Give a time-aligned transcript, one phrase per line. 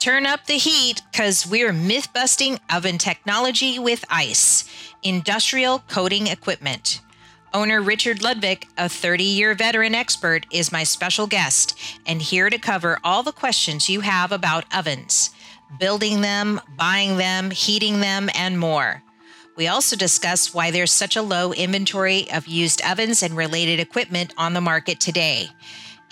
[0.00, 4.64] Turn up the heat because we're myth busting oven technology with ICE,
[5.02, 7.02] industrial coating equipment.
[7.52, 12.56] Owner Richard Ludwig, a 30 year veteran expert, is my special guest and here to
[12.56, 15.32] cover all the questions you have about ovens,
[15.78, 19.02] building them, buying them, heating them, and more.
[19.54, 24.32] We also discuss why there's such a low inventory of used ovens and related equipment
[24.38, 25.50] on the market today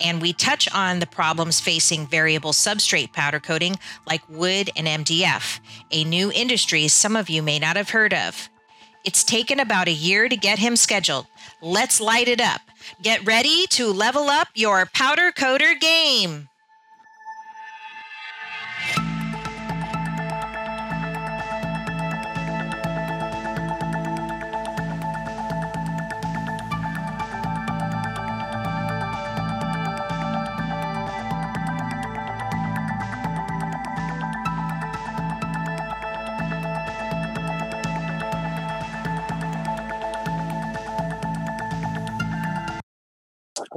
[0.01, 5.59] and we touch on the problems facing variable substrate powder coating like wood and MDF,
[5.91, 8.49] a new industry some of you may not have heard of.
[9.05, 11.25] It's taken about a year to get him scheduled.
[11.61, 12.61] Let's light it up.
[13.01, 16.49] Get ready to level up your powder coater game.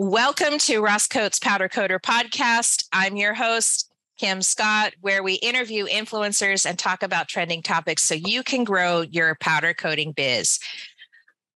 [0.04, 2.88] Welcome to Ross Coates Powder Coater Podcast.
[2.92, 8.16] I'm your host, Kim Scott, where we interview influencers and talk about trending topics so
[8.16, 10.58] you can grow your powder coating biz.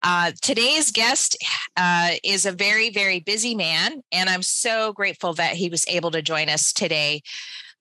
[0.03, 1.38] Uh, today's guest
[1.77, 6.11] uh, is a very, very busy man, and I'm so grateful that he was able
[6.11, 7.21] to join us today.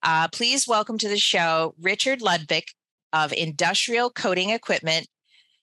[0.05, 2.67] Uh, please welcome to the show Richard Ludwig
[3.13, 5.09] of Industrial Coating Equipment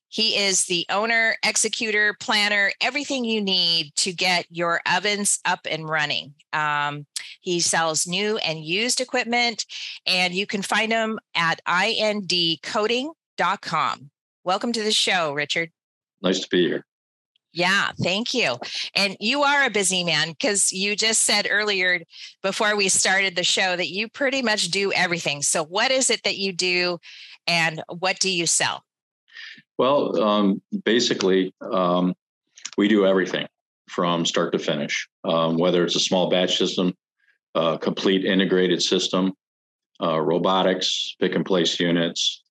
[0.10, 5.88] he is the owner, executor, planner, everything you need to get your ovens up and
[5.88, 6.34] running.
[6.52, 7.06] Um,
[7.42, 9.66] he sells new and used equipment,
[10.08, 14.10] and you can find him at indcoating.com.
[14.44, 15.70] Welcome to the show, Richard.
[16.22, 16.86] Nice to be here.
[17.52, 18.58] Yeah, thank you.
[18.96, 22.02] And you are a busy man because you just said earlier
[22.42, 25.42] before we started the show that you pretty much do everything.
[25.42, 27.00] So, what is it that you do
[27.48, 28.84] and what do you sell?
[29.78, 32.14] Well, um, basically, um,
[32.78, 33.48] we do everything
[33.90, 36.94] from start to finish, um, whether it's a small batch system,
[37.56, 39.34] a complete integrated system,
[40.02, 42.44] uh, robotics, pick and place units.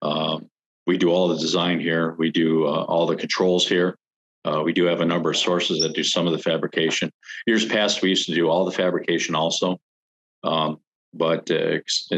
[0.00, 0.38] Uh,
[0.86, 2.14] we do all the design here.
[2.18, 3.98] We do uh, all the controls here.
[4.44, 7.10] Uh, we do have a number of sources that do some of the fabrication.
[7.46, 9.80] Years past, we used to do all the fabrication also,
[10.42, 10.78] um,
[11.14, 12.10] but uh, ex-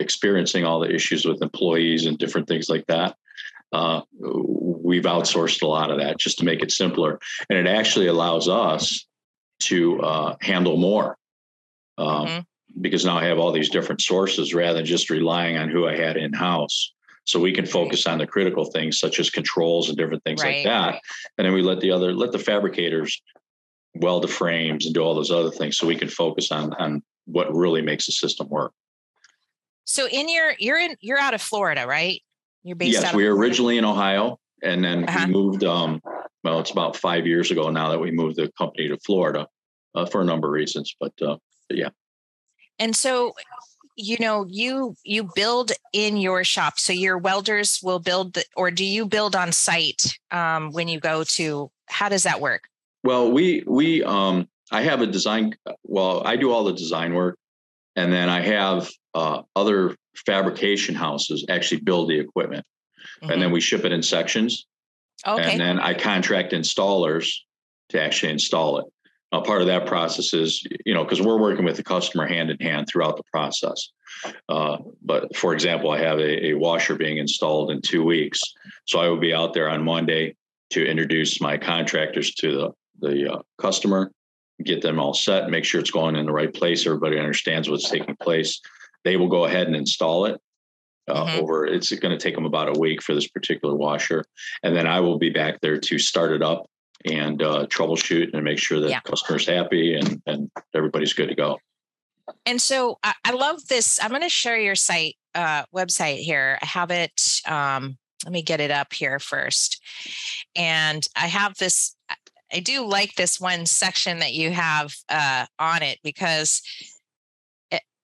[0.00, 3.16] experiencing all the issues with employees and different things like that,
[3.74, 7.18] uh, we've outsourced a lot of that just to make it simpler.
[7.50, 9.06] And it actually allows us
[9.64, 11.16] to uh, handle more
[11.98, 12.80] um, mm-hmm.
[12.80, 15.96] because now I have all these different sources rather than just relying on who I
[15.96, 16.92] had in house.
[17.24, 20.56] So we can focus on the critical things such as controls and different things right.
[20.56, 21.00] like that.
[21.36, 23.20] And then we let the other, let the fabricators
[23.94, 27.02] weld the frames and do all those other things so we can focus on, on
[27.24, 28.72] what really makes the system work.
[29.84, 32.20] So in your, you're in, you're out of Florida, right?
[32.64, 35.26] You're based yes, we were originally in Ohio, and then uh-huh.
[35.26, 35.64] we moved.
[35.64, 36.00] Um,
[36.42, 39.46] well, it's about five years ago now that we moved the company to Florida
[39.94, 40.94] uh, for a number of reasons.
[41.00, 41.36] But, uh,
[41.68, 41.88] but yeah.
[42.78, 43.34] And so,
[43.96, 46.78] you know, you you build in your shop.
[46.78, 51.00] So your welders will build, the, or do you build on site um, when you
[51.00, 51.70] go to?
[51.86, 52.64] How does that work?
[53.04, 55.54] Well, we we um, I have a design.
[55.84, 57.38] Well, I do all the design work,
[57.94, 62.64] and then I have uh, other fabrication houses actually build the equipment,
[63.22, 63.32] mm-hmm.
[63.32, 63.54] and then mm-hmm.
[63.54, 64.66] we ship it in sections.
[65.26, 65.52] Okay.
[65.52, 67.32] And then I contract installers
[67.90, 68.86] to actually install it.
[69.32, 72.50] Now, part of that process is, you know, because we're working with the customer hand
[72.50, 73.90] in hand throughout the process.
[74.48, 78.40] Uh, but for example, I have a, a, washer being installed in two weeks.
[78.86, 80.36] So I will be out there on Monday
[80.70, 82.52] to introduce my contractors to
[83.00, 84.12] the, the uh, customer,
[84.62, 86.86] get them all set, make sure it's going in the right place.
[86.86, 88.60] Everybody understands what's taking place
[89.04, 90.40] they will go ahead and install it
[91.08, 91.40] uh, mm-hmm.
[91.40, 94.24] over it's going to take them about a week for this particular washer
[94.62, 96.66] and then i will be back there to start it up
[97.04, 99.00] and uh, troubleshoot and make sure that yeah.
[99.00, 101.58] customers happy and and everybody's good to go
[102.46, 106.58] and so i, I love this i'm going to share your site uh, website here
[106.62, 109.82] i have it um, let me get it up here first
[110.56, 111.96] and i have this
[112.52, 116.62] i do like this one section that you have uh, on it because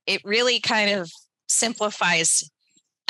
[0.06, 1.10] it really kind of
[1.48, 2.50] simplifies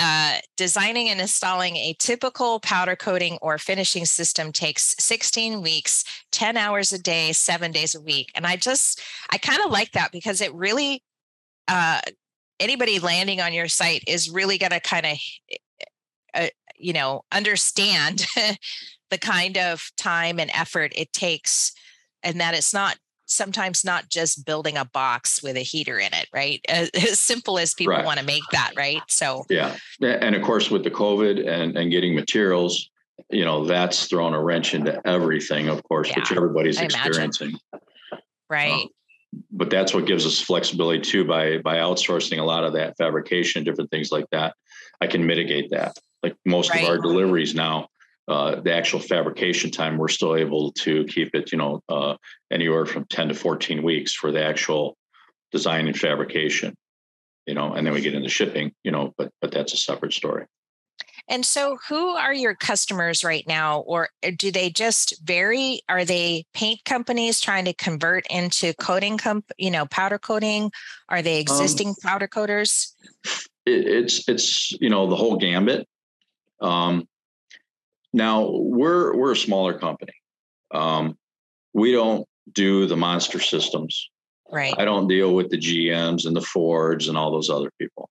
[0.03, 6.57] uh, designing and installing a typical powder coating or finishing system takes 16 weeks, 10
[6.57, 8.33] hours a day, seven days a week.
[8.35, 11.03] And I just, I kind of like that because it really,
[11.69, 12.01] uh,
[12.59, 15.19] anybody landing on your site is really going to kind of,
[16.33, 16.47] uh,
[16.77, 18.27] you know, understand
[19.11, 21.73] the kind of time and effort it takes
[22.23, 22.97] and that it's not
[23.31, 26.61] sometimes not just building a box with a heater in it, right?
[26.69, 28.05] As, as simple as people right.
[28.05, 29.03] want to make that, right?
[29.09, 32.91] So yeah, and of course with the COVID and and getting materials,
[33.31, 37.49] you know, that's thrown a wrench into everything, of course, yeah, which everybody's I experiencing.
[37.49, 38.27] Imagine.
[38.49, 38.73] Right.
[38.73, 38.89] Um,
[39.53, 43.65] but that's what gives us flexibility too by by outsourcing a lot of that fabrication,
[43.65, 44.55] different things like that.
[45.01, 45.97] I can mitigate that.
[46.23, 46.83] Like most right.
[46.83, 47.89] of our deliveries now,
[48.31, 52.17] uh, the actual fabrication time, we're still able to keep it, you know, uh,
[52.51, 54.97] anywhere from 10 to 14 weeks for the actual
[55.53, 56.75] design and fabrication,
[57.47, 60.13] you know, and then we get into shipping, you know, but but that's a separate
[60.13, 60.47] story.
[61.29, 65.81] And so, who are your customers right now, or uh, do they just vary?
[65.89, 70.73] Are they paint companies trying to convert into coating, comp- you know, powder coating?
[71.09, 72.95] Are they um, existing um, powder coaters?
[73.67, 75.87] It, it's it's you know the whole gambit.
[76.61, 77.07] Um,
[78.13, 80.13] now we're we're a smaller company.
[80.73, 81.17] Um,
[81.73, 84.11] we don't do the monster systems.
[84.53, 84.75] Right.
[84.77, 88.11] I don't deal with the GMs and the Fords and all those other people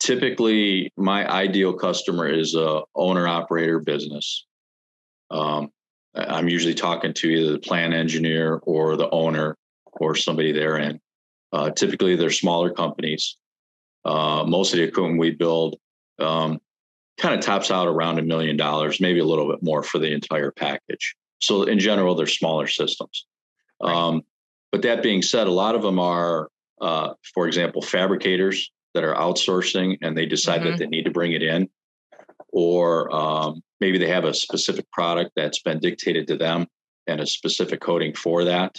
[0.00, 4.46] typically my ideal customer is a owner operator business
[5.30, 5.70] um,
[6.14, 9.56] i'm usually talking to either the plant engineer or the owner
[9.94, 11.00] or somebody therein
[11.52, 13.38] uh, typically they're smaller companies
[14.04, 15.76] uh, most of the equipment we build
[16.18, 16.58] um,
[17.18, 20.12] kind of tops out around a million dollars maybe a little bit more for the
[20.12, 23.26] entire package so in general they're smaller systems
[23.82, 24.22] um,
[24.72, 26.48] but that being said a lot of them are
[26.80, 30.70] uh, for example fabricators that are outsourcing and they decide mm-hmm.
[30.70, 31.68] that they need to bring it in,
[32.48, 36.66] or um, maybe they have a specific product that's been dictated to them
[37.06, 38.74] and a specific coating for that.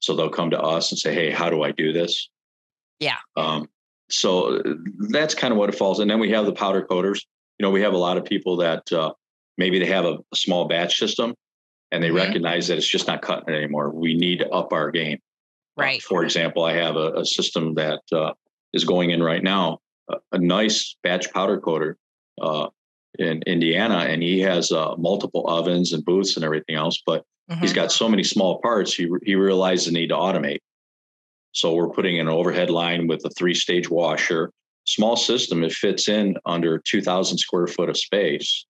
[0.00, 2.28] So they'll come to us and say, "Hey, how do I do this?"
[3.00, 3.16] Yeah.
[3.34, 3.70] Um,
[4.10, 4.62] so
[5.08, 6.00] that's kind of what it falls.
[6.00, 7.26] And then we have the powder coaters.
[7.58, 9.12] You know, we have a lot of people that uh,
[9.56, 11.34] maybe they have a, a, small batch system
[11.90, 12.16] and they mm-hmm.
[12.16, 13.90] recognize that it's just not cutting it anymore.
[13.90, 15.18] We need to up our game.
[15.76, 16.00] Right.
[16.00, 18.32] Uh, for example, I have a, a system that uh,
[18.72, 21.96] is going in right now, a, a nice batch powder coater
[22.40, 22.68] uh,
[23.18, 27.02] in Indiana, and he has uh, multiple ovens and booths and everything else.
[27.06, 27.60] But mm-hmm.
[27.60, 30.58] he's got so many small parts, he he realized the need to automate.
[31.52, 34.50] So we're putting in an overhead line with a three stage washer,
[34.86, 35.62] small system.
[35.62, 38.64] It fits in under 2,000 square foot of space.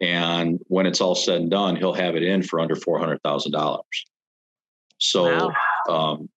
[0.00, 3.80] And when it's all said and done, he'll have it in for under $400,000.
[4.98, 5.54] So wow.
[5.88, 6.28] um,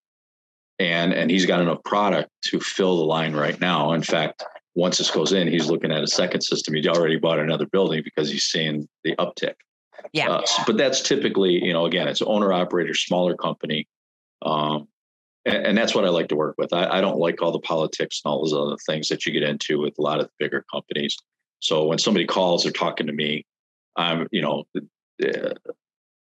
[0.79, 3.93] and and he's got enough product to fill the line right now.
[3.93, 4.43] In fact,
[4.73, 6.73] once this goes in, he's looking at a second system.
[6.73, 9.53] He already bought another building because he's seeing the uptick.
[10.11, 10.29] Yeah.
[10.29, 13.87] Uh, but that's typically, you know, again, it's owner operator, smaller company.
[14.41, 14.87] Um,
[15.45, 16.73] and, and, that's what I like to work with.
[16.73, 19.43] I, I, don't like all the politics and all those other things that you get
[19.43, 21.17] into with a lot of bigger companies.
[21.59, 23.45] So when somebody calls or talking to me,
[23.95, 24.65] I'm, you know,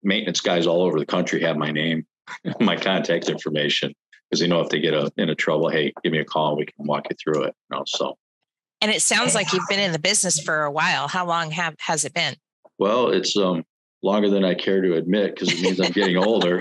[0.02, 2.06] maintenance guys all over the country have my name,
[2.60, 3.94] my contact information
[4.28, 6.56] because they know if they get a, into trouble, hey, give me a call.
[6.56, 7.54] We can walk you through it.
[7.70, 8.16] You know, so.
[8.80, 11.08] And it sounds like you've been in the business for a while.
[11.08, 12.36] How long have has it been?
[12.78, 13.64] Well, it's um
[14.02, 16.60] longer than I care to admit because it means I'm getting older.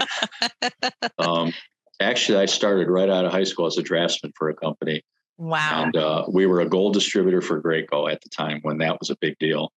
[1.19, 1.53] um,
[1.99, 5.03] actually, I started right out of high school as a draftsman for a company.
[5.37, 5.83] Wow.
[5.83, 9.09] And uh, we were a gold distributor for Graco at the time when that was
[9.09, 9.71] a big deal.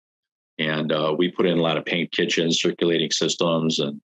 [0.59, 4.01] And uh, we put in a lot of paint kitchens, circulating systems, and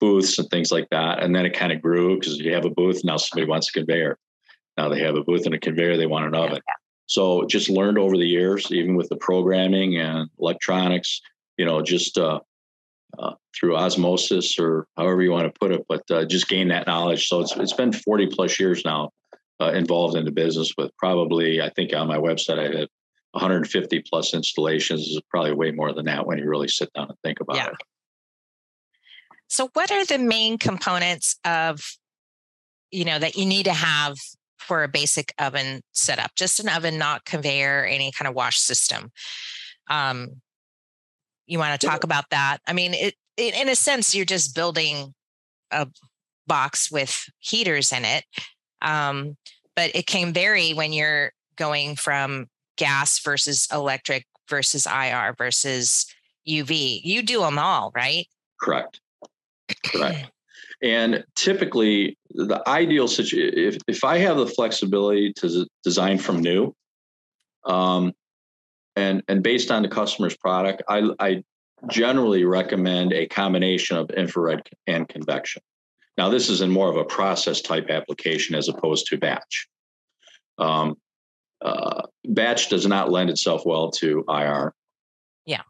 [0.00, 1.22] booths and things like that.
[1.22, 3.72] And then it kind of grew because you have a booth, now somebody wants a
[3.72, 4.18] conveyor.
[4.76, 6.60] Now they have a booth and a conveyor, they want an oven.
[6.66, 6.74] Yeah.
[7.06, 11.20] So just learned over the years, even with the programming and electronics,
[11.56, 12.40] you know, just uh,
[13.18, 16.86] uh, through osmosis or however you want to put it, but uh, just gain that
[16.86, 17.28] knowledge.
[17.28, 19.10] So it's it's been 40 plus years now
[19.60, 22.88] uh, involved in the business with probably, I think on my website, I had
[23.32, 25.02] 150 plus installations.
[25.02, 27.68] Is probably way more than that when you really sit down and think about yeah.
[27.68, 27.76] it.
[29.48, 31.80] So, what are the main components of,
[32.90, 34.16] you know, that you need to have
[34.58, 36.32] for a basic oven setup?
[36.36, 39.12] Just an oven, not conveyor, any kind of wash system.
[39.88, 40.40] Um,
[41.46, 42.58] you want to talk about that?
[42.66, 45.14] I mean, it, it in a sense, you're just building
[45.70, 45.88] a
[46.46, 48.24] box with heaters in it,
[48.82, 49.36] um,
[49.76, 52.46] but it can vary when you're going from
[52.76, 56.06] gas versus electric versus IR versus
[56.48, 57.00] UV.
[57.02, 58.26] You do them all, right?
[58.60, 59.00] Correct.
[59.86, 60.30] Correct.
[60.82, 66.74] And typically, the ideal situation, if, if I have the flexibility to design from new,
[67.64, 68.12] um,
[68.96, 71.44] and and based on the customer's product, I, I
[71.88, 75.62] generally recommend a combination of infrared and convection.
[76.16, 79.68] Now, this is in more of a process type application as opposed to batch.
[80.58, 80.96] Um,
[81.60, 84.72] uh, batch does not lend itself well to IR.
[85.46, 85.62] Yeah.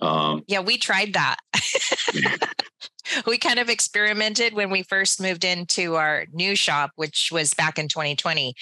[0.00, 1.38] Um, yeah, we tried that.
[3.26, 7.78] we kind of experimented when we first moved into our new shop, which was back
[7.78, 8.54] in 2020,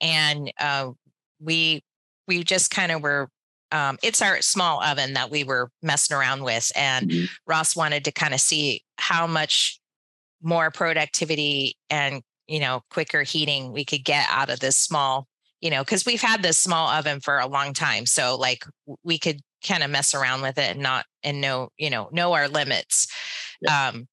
[0.00, 0.90] and uh,
[1.40, 1.82] we
[2.26, 3.30] we just kind of were.
[3.72, 7.24] Um, it's our small oven that we were messing around with, and mm-hmm.
[7.46, 9.80] Ross wanted to kind of see how much
[10.42, 15.26] more productivity and you know quicker heating we could get out of this small
[15.60, 18.64] you know because we've had this small oven for a long time so like
[19.02, 22.32] we could kind of mess around with it and not and know you know know
[22.32, 23.08] our limits
[23.60, 23.88] yeah.
[23.88, 24.06] um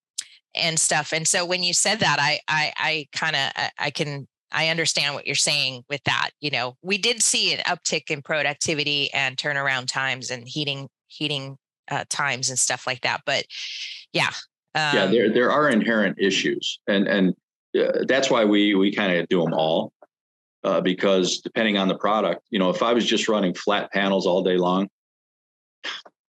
[0.55, 3.91] and stuff and so when you said that i i i kind of I, I
[3.91, 8.09] can i understand what you're saying with that you know we did see an uptick
[8.09, 11.57] in productivity and turnaround times and heating heating
[11.91, 13.45] uh, times and stuff like that but
[14.13, 14.31] yeah
[14.75, 17.35] um, yeah there there are inherent issues and and
[17.77, 19.91] uh, that's why we we kind of do them all
[20.63, 24.25] uh, because depending on the product you know if i was just running flat panels
[24.25, 24.87] all day long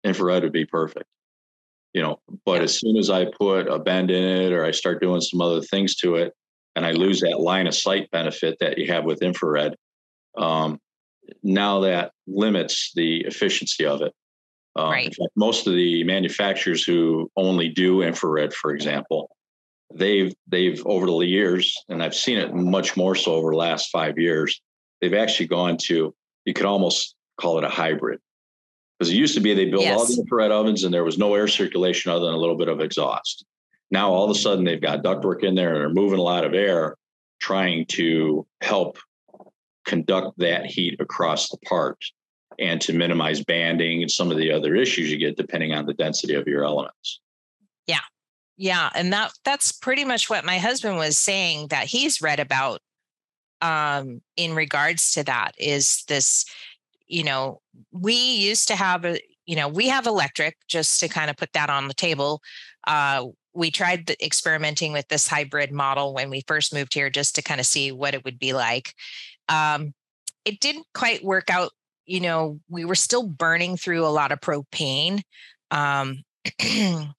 [0.04, 1.06] infrared would be perfect
[1.94, 2.64] you know but yeah.
[2.64, 5.62] as soon as i put a bend in it or i start doing some other
[5.62, 6.34] things to it
[6.78, 9.76] and i lose that line of sight benefit that you have with infrared
[10.38, 10.80] um,
[11.44, 14.14] now that limits the efficiency of it
[14.76, 15.06] um, right.
[15.08, 19.30] in fact most of the manufacturers who only do infrared for example
[19.94, 23.90] they've they've over the years and i've seen it much more so over the last
[23.90, 24.62] five years
[25.02, 26.14] they've actually gone to
[26.46, 28.20] you could almost call it a hybrid
[28.98, 29.98] because it used to be they built yes.
[29.98, 32.68] all the infrared ovens and there was no air circulation other than a little bit
[32.68, 33.46] of exhaust.
[33.92, 36.46] Now all of a sudden they've got ductwork in there and they're moving a lot
[36.46, 36.96] of air,
[37.40, 38.98] trying to help
[39.86, 41.98] conduct that heat across the part
[42.60, 45.94] and to minimize banding and some of the other issues you get depending on the
[45.94, 47.22] density of your elements.
[47.86, 48.00] Yeah.
[48.58, 48.90] Yeah.
[48.96, 52.82] And that that's pretty much what my husband was saying that he's read about
[53.62, 56.46] um in regards to that is this
[57.08, 61.30] you know, we used to have a, you know, we have electric just to kind
[61.30, 62.42] of put that on the table.
[62.86, 63.26] Uh,
[63.58, 67.60] we tried experimenting with this hybrid model when we first moved here just to kind
[67.60, 68.94] of see what it would be like.
[69.50, 69.96] Um,
[70.46, 71.72] it didn't quite work out.
[72.06, 75.24] You know, we were still burning through a lot of propane.
[75.72, 76.24] Um,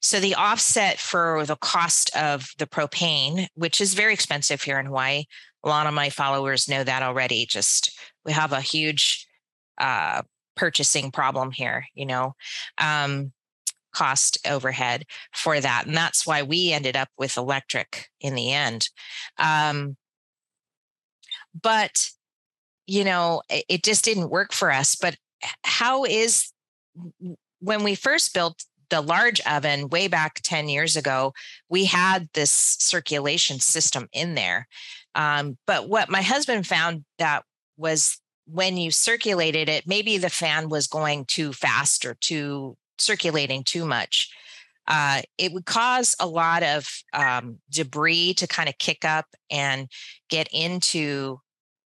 [0.00, 4.86] so the offset for the cost of the propane, which is very expensive here in
[4.86, 5.24] Hawaii,
[5.62, 7.46] a lot of my followers know that already.
[7.46, 9.28] Just we have a huge
[9.78, 10.22] uh,
[10.56, 12.34] purchasing problem here, you know,
[12.78, 13.32] um,
[13.94, 15.86] cost overhead for that.
[15.86, 18.88] And that's why we ended up with electric in the end.
[19.38, 19.96] Um,
[21.60, 22.10] but,
[22.86, 24.96] you know, it, it just didn't work for us.
[24.96, 25.16] But
[25.62, 26.52] how is,
[27.60, 31.32] when we first built the large oven way back 10 years ago,
[31.68, 34.68] we had this circulation system in there.
[35.14, 37.44] Um, but what my husband found that
[37.76, 43.64] was when you circulated it, maybe the fan was going too fast or too circulating
[43.64, 44.30] too much.
[44.86, 49.88] Uh, it would cause a lot of um, debris to kind of kick up and
[50.28, 51.38] get into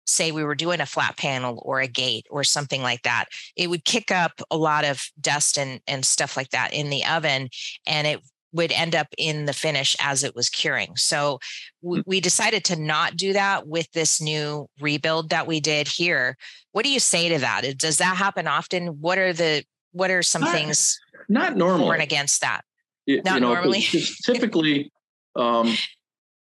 [0.07, 3.27] say we were doing a flat panel or a gate or something like that
[3.57, 7.05] it would kick up a lot of dust and and stuff like that in the
[7.05, 7.51] oven
[7.87, 10.97] and it would end up in the finish as it was curing.
[10.97, 11.39] So
[11.83, 12.07] w- mm.
[12.07, 16.37] we decided to not do that with this new rebuild that we did here.
[16.73, 17.65] What do you say to that?
[17.77, 19.01] Does that happen often?
[19.01, 22.63] What are the what are some not, things not normally and against that?
[23.07, 23.81] You, not you know, normally.
[24.25, 24.93] typically,
[25.37, 25.69] um,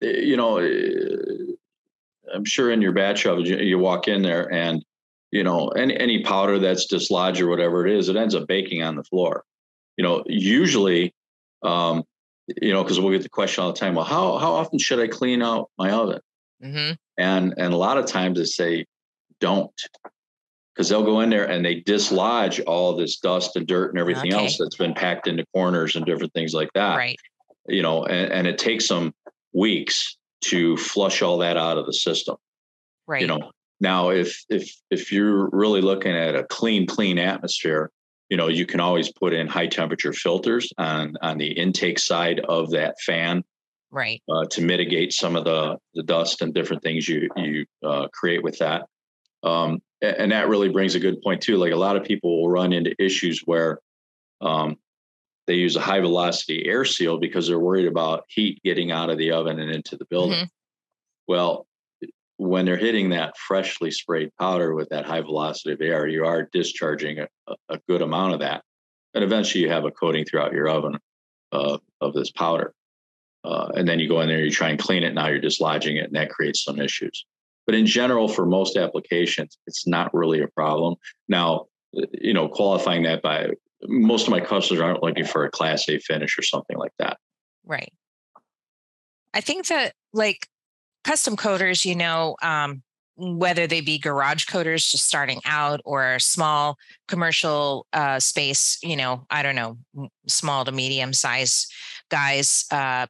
[0.03, 1.17] eh, you know, eh,
[2.33, 4.83] I'm sure in your batch of you, you walk in there and
[5.31, 8.83] you know any any powder that's dislodged or whatever it is, it ends up baking
[8.83, 9.43] on the floor.
[9.97, 11.13] You know, usually
[11.63, 12.03] um,
[12.61, 13.95] you know, because we'll get the question all the time.
[13.95, 16.21] Well, how how often should I clean out my oven?
[16.63, 16.93] Mm-hmm.
[17.17, 18.85] And and a lot of times they say
[19.39, 19.71] don't,
[20.79, 24.33] because they'll go in there and they dislodge all this dust and dirt and everything
[24.33, 24.45] okay.
[24.45, 26.95] else that's been packed into corners and different things like that.
[26.95, 27.17] Right.
[27.67, 29.13] You know, and, and it takes them
[29.53, 32.37] weeks to flush all that out of the system.
[33.07, 33.19] Right.
[33.19, 37.91] You know, now if if if you're really looking at a clean, clean atmosphere,
[38.29, 42.39] you know you can always put in high temperature filters on on the intake side
[42.47, 43.43] of that fan
[43.91, 48.07] right uh, to mitigate some of the the dust and different things you you uh,
[48.13, 48.85] create with that
[49.41, 52.49] um, and that really brings a good point too like a lot of people will
[52.49, 53.79] run into issues where
[54.41, 54.77] um,
[55.47, 59.17] they use a high velocity air seal because they're worried about heat getting out of
[59.17, 60.45] the oven and into the building mm-hmm.
[61.27, 61.65] well
[62.39, 66.47] when they're hitting that freshly sprayed powder with that high velocity of air, you are
[66.53, 67.27] discharging a,
[67.67, 68.63] a good amount of that.
[69.13, 70.97] And eventually you have a coating throughout your oven
[71.51, 72.73] uh, of this powder.
[73.43, 75.13] Uh, and then you go in there, you try and clean it.
[75.13, 77.25] Now you're dislodging it, and that creates some issues.
[77.69, 80.95] But in general, for most applications, it's not really a problem.
[81.27, 81.67] Now,
[82.19, 83.51] you know, qualifying that by
[83.83, 87.19] most of my customers aren't looking for a class A finish or something like that.
[87.63, 87.93] Right.
[89.35, 90.47] I think that like
[91.03, 92.81] custom coaters, you know, um,
[93.17, 96.75] whether they be garage coaters just starting out or small
[97.07, 99.77] commercial uh, space, you know, I don't know,
[100.25, 101.67] small to medium size
[102.09, 103.05] guys, uh,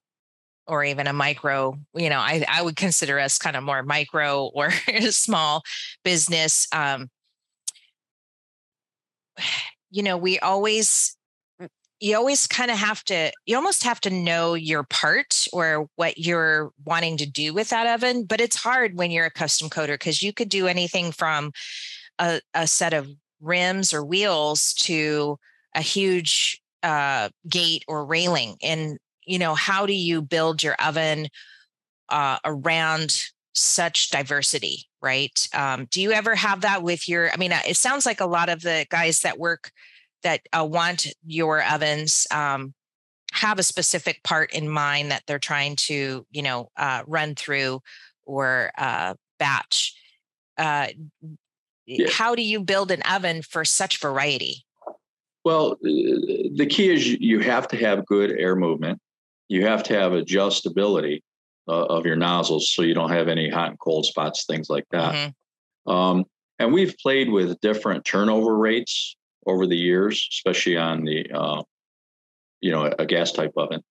[0.70, 4.46] or even a micro, you know, I, I would consider us kind of more micro
[4.54, 4.72] or
[5.10, 5.64] small
[6.04, 6.68] business.
[6.72, 7.10] Um,
[9.92, 11.18] you know, we always
[12.00, 16.18] you always kind of have to you almost have to know your part or what
[16.18, 19.96] you're wanting to do with that oven but it's hard when you're a custom coater
[19.96, 21.52] because you could do anything from
[22.20, 23.10] a, a, set of
[23.42, 25.38] rims or wheels to
[25.76, 28.98] a huge uh, gate or railing and
[29.30, 31.28] you know how do you build your oven
[32.10, 35.48] uh, around such diversity right?
[35.54, 38.50] Um, do you ever have that with your i mean it sounds like a lot
[38.50, 39.72] of the guys that work
[40.24, 42.74] that uh, want your ovens um,
[43.32, 47.82] have a specific part in mind that they're trying to you know uh, run through
[48.26, 49.96] or uh, batch.
[50.58, 50.88] Uh,
[51.88, 52.08] yeah.
[52.12, 54.66] how do you build an oven for such variety?
[55.46, 59.00] Well the key is you have to have good air movement
[59.50, 61.22] you have to have adjustability
[61.68, 64.86] uh, of your nozzles so you don't have any hot and cold spots things like
[64.92, 65.92] that mm-hmm.
[65.92, 66.26] um,
[66.60, 69.16] and we've played with different turnover rates
[69.46, 71.64] over the years, especially on the uh,
[72.62, 73.82] you know a gas type oven,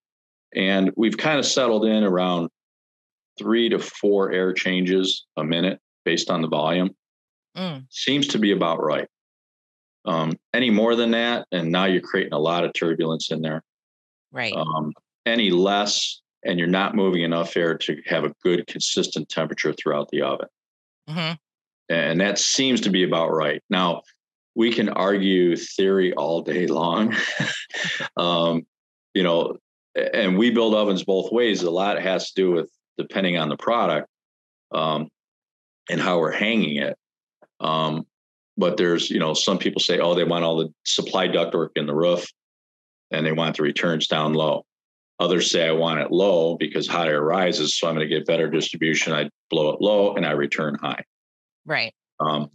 [0.55, 2.51] and we've kind of settled in around
[3.39, 6.91] three to four air changes a minute based on the volume.
[7.57, 7.87] Mm.
[7.91, 9.09] Seems to be about right.
[10.05, 13.63] Um, any more than that, and now you're creating a lot of turbulence in there.
[14.31, 14.55] Right.
[14.55, 14.93] Um,
[15.27, 20.09] any less, and you're not moving enough air to have a good, consistent temperature throughout
[20.11, 20.49] the oven.
[21.09, 21.35] Mm-hmm.
[21.91, 23.63] And that seems to be about right.
[23.71, 24.03] Now,
[24.55, 27.15] we can argue theory all day long.
[28.17, 28.67] um,
[29.15, 29.57] you know,
[29.95, 31.63] and we build ovens both ways.
[31.63, 34.09] A lot has to do with depending on the product
[34.73, 35.09] um,
[35.89, 36.97] and how we're hanging it.
[37.61, 38.07] Um,
[38.57, 41.87] but there's, you know, some people say, oh, they want all the supply ductwork in
[41.87, 42.27] the roof
[43.11, 44.65] and they want the returns down low.
[45.21, 48.27] Others say I want it low because hot air rises, so I'm going to get
[48.27, 49.13] better distribution.
[49.13, 51.05] I blow it low and I return high.
[51.67, 51.93] Right.
[52.21, 52.51] Um,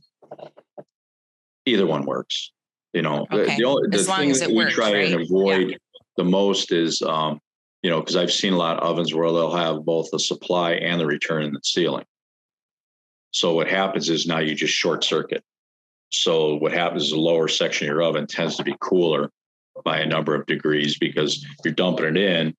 [1.66, 2.52] either one works.
[2.94, 3.46] You know, okay.
[3.46, 5.12] the, the, only the thing that we works, try right?
[5.12, 5.78] and avoid yeah.
[6.16, 7.40] the most is, um,
[7.82, 10.74] you know, because I've seen a lot of ovens where they'll have both the supply
[10.74, 12.06] and the return in the ceiling.
[13.32, 15.44] So what happens is now you just short circuit.
[16.12, 19.32] So what happens is the lower section of your oven tends to be cooler
[19.84, 22.54] by a number of degrees because you're dumping it in.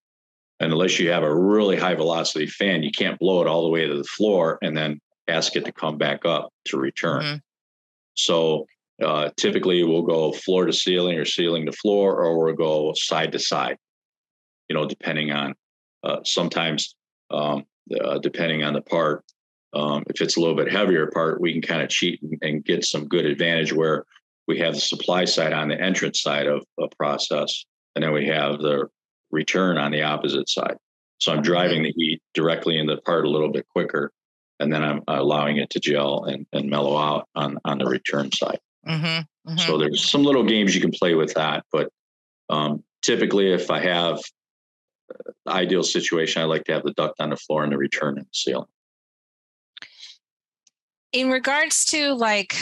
[0.60, 3.68] And unless you have a really high velocity fan, you can't blow it all the
[3.68, 7.22] way to the floor and then ask it to come back up to return.
[7.22, 7.36] Mm-hmm.
[8.14, 8.66] So
[9.02, 13.32] uh, typically, we'll go floor to ceiling or ceiling to floor, or we'll go side
[13.32, 13.76] to side.
[14.68, 15.54] You know, depending on
[16.04, 16.94] uh, sometimes
[17.30, 17.64] um,
[18.00, 19.24] uh, depending on the part.
[19.74, 22.64] Um, if it's a little bit heavier part, we can kind of cheat and, and,
[22.64, 24.04] get some good advantage where
[24.46, 28.26] we have the supply side on the entrance side of a process, and then we
[28.26, 28.88] have the
[29.30, 30.76] return on the opposite side.
[31.18, 34.12] So I'm driving the heat directly into the part a little bit quicker,
[34.60, 38.30] and then I'm allowing it to gel and, and mellow out on, on the return
[38.32, 38.58] side.
[38.86, 39.56] Mm-hmm, mm-hmm.
[39.58, 41.90] So there's some little games you can play with that, but
[42.50, 44.20] um, typically, if I have
[45.46, 48.18] the ideal situation, I like to have the duct on the floor and the return
[48.18, 48.66] in the ceiling.
[51.12, 52.56] In regards to like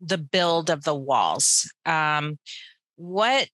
[0.00, 2.38] the build of the walls, um,
[2.96, 3.48] what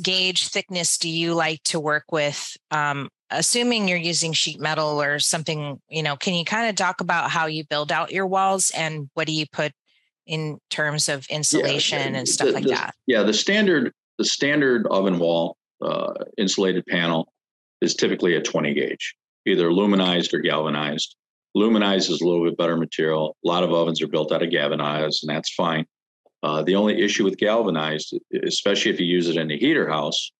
[0.00, 2.56] gauge thickness do you like to work with?
[2.70, 7.00] Um, assuming you're using sheet metal or something, you know, can you kind of talk
[7.00, 9.72] about how you build out your walls and what do you put
[10.26, 12.94] in terms of insulation yeah, and stuff the, like the, that?
[13.06, 17.32] Yeah, the standard the standard oven wall uh, insulated panel
[17.80, 19.14] is typically a 20 gauge,
[19.46, 21.16] either aluminized or galvanized.
[21.56, 23.36] Aluminized is a little bit better material.
[23.44, 25.86] A lot of ovens are built out of galvanized, and that's fine.
[26.42, 30.32] Uh, the only issue with galvanized, especially if you use it in a heater house,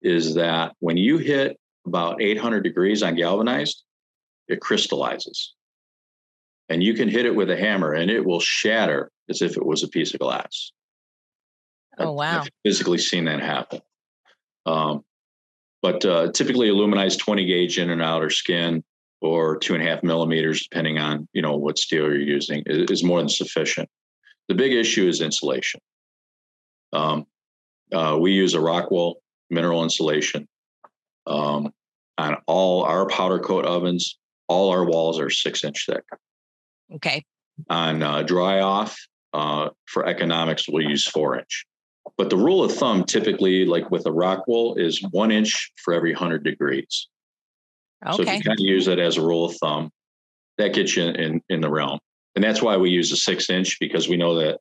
[0.00, 3.82] is that when you hit about 800 degrees on galvanized,
[4.48, 5.54] it crystallizes
[6.72, 9.64] and you can hit it with a hammer and it will shatter as if it
[9.64, 10.72] was a piece of glass.
[11.98, 12.40] Oh wow!
[12.40, 13.80] I've physically seen that happen.
[14.64, 15.04] Um,
[15.82, 18.82] but uh, typically, aluminized 20 gauge in and outer skin
[19.22, 22.90] or two and a half millimeters, depending on you know what steel you're using, is,
[22.90, 23.88] is more than sufficient.
[24.48, 25.80] The big issue is insulation.
[26.92, 27.26] Um,
[27.92, 29.14] uh, we use a Rockwool
[29.48, 30.48] mineral insulation
[31.26, 31.72] um,
[32.18, 34.18] on all our powder coat ovens.
[34.48, 36.04] All our walls are six inch thick.
[36.94, 37.24] Okay.
[37.70, 38.98] On uh, dry off
[39.32, 41.64] uh, for economics, we'll use four inch.
[42.18, 45.94] but the rule of thumb typically, like with a rock wool, is one inch for
[45.94, 47.08] every 100 degrees.
[48.06, 48.16] Okay.
[48.16, 49.90] So if you kind of use that as a rule of thumb,
[50.58, 51.98] that gets you in, in the realm.
[52.34, 54.60] And that's why we use a six inch because we know that,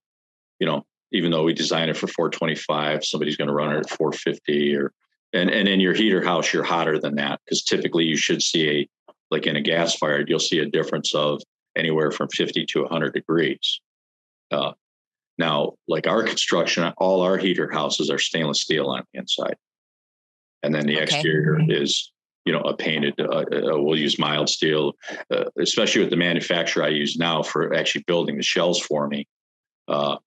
[0.60, 3.90] you know, even though we design it for 425, somebody's going to run it at
[3.90, 4.94] 450 or,
[5.34, 8.70] and, and in your heater house, you're hotter than that because typically you should see
[8.70, 11.42] a, like in a gas fired, you'll see a difference of
[11.76, 13.80] anywhere from 50 to 100 degrees.
[14.52, 14.74] Uh,
[15.38, 19.56] now, like our construction, all our heater houses are stainless steel on the inside.
[20.64, 21.04] And then the okay.
[21.04, 22.12] exterior is
[22.46, 23.44] you know, a painted, uh, uh,
[23.82, 24.94] we'll use mild steel,
[25.32, 29.28] uh, especially with the manufacturer I use now for actually building the shells for me.
[29.88, 30.18] Uh,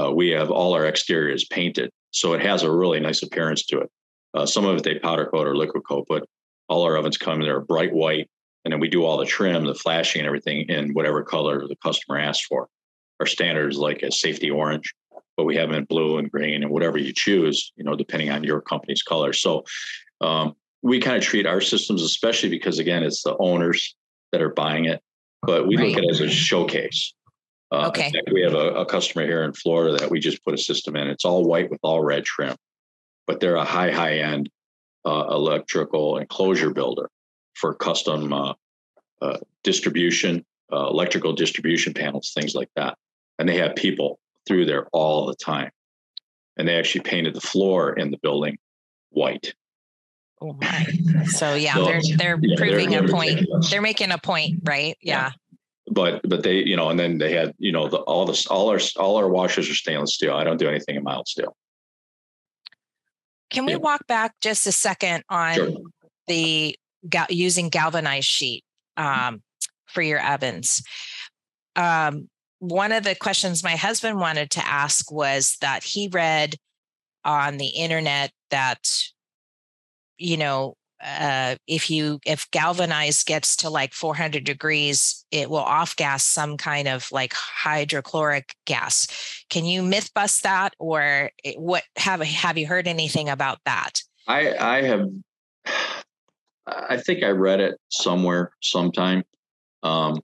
[0.00, 1.90] uh, we have all our exteriors painted.
[2.10, 3.90] So it has a really nice appearance to it.
[4.34, 6.24] Uh, some of it they powder coat or liquid coat, but
[6.68, 8.28] all our ovens come in, they're bright white.
[8.64, 11.76] And then we do all the trim, the flashing, and everything in whatever color the
[11.76, 12.68] customer asks for.
[13.20, 14.92] Our standard is like a safety orange,
[15.36, 18.30] but we have them in blue and green and whatever you choose, you know, depending
[18.30, 19.32] on your company's color.
[19.32, 19.64] So
[20.20, 23.96] um, we kind of treat our systems, especially because again, it's the owners
[24.32, 25.02] that are buying it,
[25.42, 25.88] but we right.
[25.88, 27.14] look at it as a showcase.
[27.72, 28.12] Uh, okay.
[28.30, 31.08] We have a, a, customer here in Florida that we just put a system in.
[31.08, 32.54] It's all white with all red trim,
[33.26, 34.50] but they're a high, high end
[35.06, 37.08] uh, electrical enclosure builder
[37.54, 38.52] for custom uh,
[39.22, 42.98] uh distribution, uh, electrical distribution panels, things like that.
[43.38, 45.70] And they have people through there all the time.
[46.58, 48.58] And they actually painted the floor in the building
[49.10, 49.54] white.
[50.44, 50.86] Oh my.
[51.26, 53.46] So yeah, so, they're they're yeah, proving they're, a point.
[53.70, 54.96] They're making a point, right?
[55.00, 55.30] Yeah.
[55.30, 55.30] yeah.
[55.90, 58.68] But but they, you know, and then they had, you know, the all this all
[58.68, 60.34] our all our washers are stainless steel.
[60.34, 61.56] I don't do anything in mild steel.
[63.50, 63.78] Can we yeah.
[63.78, 65.70] walk back just a second on sure.
[66.26, 66.76] the
[67.08, 68.64] ga- using galvanized sheet
[68.98, 69.42] um,
[69.86, 70.82] for your ovens?
[71.74, 72.28] Um,
[72.58, 76.56] one of the questions my husband wanted to ask was that he read
[77.24, 78.86] on the internet that
[80.18, 85.96] you know, uh, if you if galvanized gets to like 400 degrees, it will off
[85.96, 89.06] gas some kind of like hydrochloric gas.
[89.50, 91.82] Can you myth bust that, or what?
[91.96, 94.02] Have have you heard anything about that?
[94.26, 95.08] I I have.
[96.66, 99.24] I think I read it somewhere sometime.
[99.82, 100.20] Um,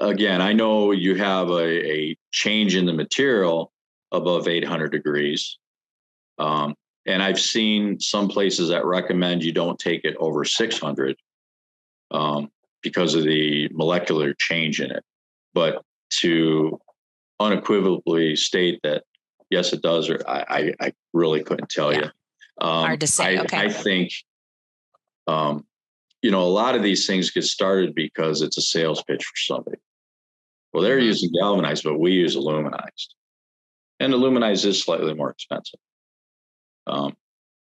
[0.00, 3.72] again, I know you have a, a change in the material
[4.10, 5.58] above 800 degrees.
[6.38, 6.74] Um,
[7.06, 11.16] and I've seen some places that recommend you don't take it over 600
[12.10, 12.50] um,
[12.82, 15.04] because of the molecular change in it.
[15.52, 15.82] But
[16.20, 16.80] to
[17.40, 19.04] unequivocally state that
[19.50, 21.98] yes, it does, or I, I, I really couldn't tell yeah.
[21.98, 22.04] you.
[22.66, 23.36] Um, Hard to say.
[23.38, 23.58] I, okay.
[23.58, 24.12] I think,
[25.26, 25.66] um,
[26.22, 29.36] you know, a lot of these things get started because it's a sales pitch for
[29.36, 29.78] somebody.
[30.72, 31.06] Well, they're mm-hmm.
[31.06, 33.14] using galvanized, but we use aluminized.
[34.00, 35.80] And aluminized is slightly more expensive.
[36.86, 37.16] Um,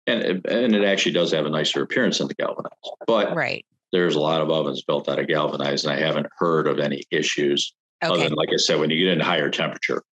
[0.08, 2.76] and it, and it actually does have a nicer appearance than the galvanized.
[3.08, 3.66] But right.
[3.92, 7.04] there's a lot of ovens built out of galvanized, and I haven't heard of any
[7.12, 7.74] issues.
[8.04, 8.14] Okay.
[8.14, 10.04] Other than, like I said, when you get into higher temperature.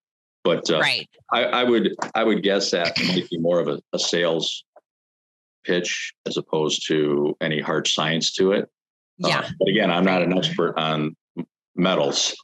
[0.43, 1.09] But uh, right.
[1.31, 4.65] I, I, would I would guess that might be more of a, a, sales
[5.63, 8.69] pitch as opposed to any hard science to it.
[9.23, 9.39] Uh, yeah.
[9.39, 11.15] Uh, but again, I'm not an expert on
[11.75, 12.35] metals.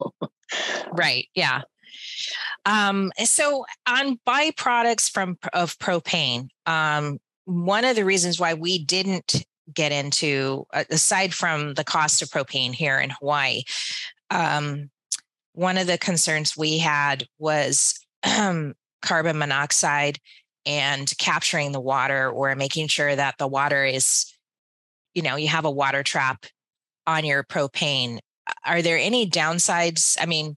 [0.93, 1.27] right.
[1.35, 1.61] Yeah.
[2.65, 9.45] Um, so on byproducts from of propane, um, one of the reasons why we didn't
[9.73, 13.63] get into, aside from the cost of propane here in Hawaii,
[14.29, 14.89] um,
[15.53, 20.19] one of the concerns we had was carbon monoxide
[20.65, 24.31] and capturing the water or making sure that the water is,
[25.13, 26.45] you know, you have a water trap
[27.07, 28.19] on your propane.
[28.65, 30.17] Are there any downsides?
[30.19, 30.55] I mean,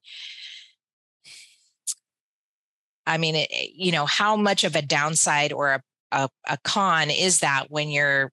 [3.06, 7.10] I mean, it, you know, how much of a downside or a, a, a con
[7.10, 8.30] is that when you're,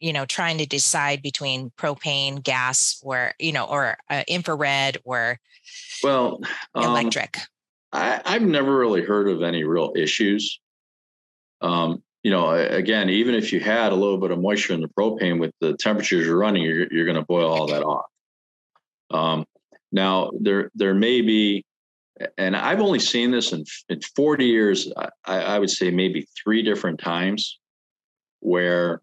[0.00, 5.38] you know, trying to decide between propane, gas, or you know, or uh, infrared or
[6.02, 6.40] well
[6.74, 7.38] um, electric?
[7.92, 10.60] I, I've never really heard of any real issues.
[11.60, 14.88] Um, you know, again, even if you had a little bit of moisture in the
[14.88, 18.06] propane with the temperatures you're running, you're, you're going to boil all that off.
[19.10, 19.46] Um,
[19.90, 21.64] now, there there may be
[22.36, 26.62] and I've only seen this in, in 40 years, I, I would say maybe three
[26.62, 27.58] different times
[28.40, 29.02] where,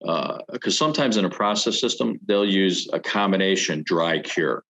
[0.00, 4.64] because uh, sometimes in a process system, they'll use a combination dry cure,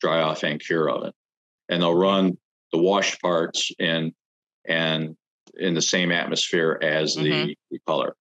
[0.00, 1.14] dry off and cure of it.
[1.68, 2.36] And they'll run
[2.72, 4.12] the wash parts in
[4.66, 5.16] and
[5.58, 7.24] in the same atmosphere as mm-hmm.
[7.24, 8.14] the, the, color.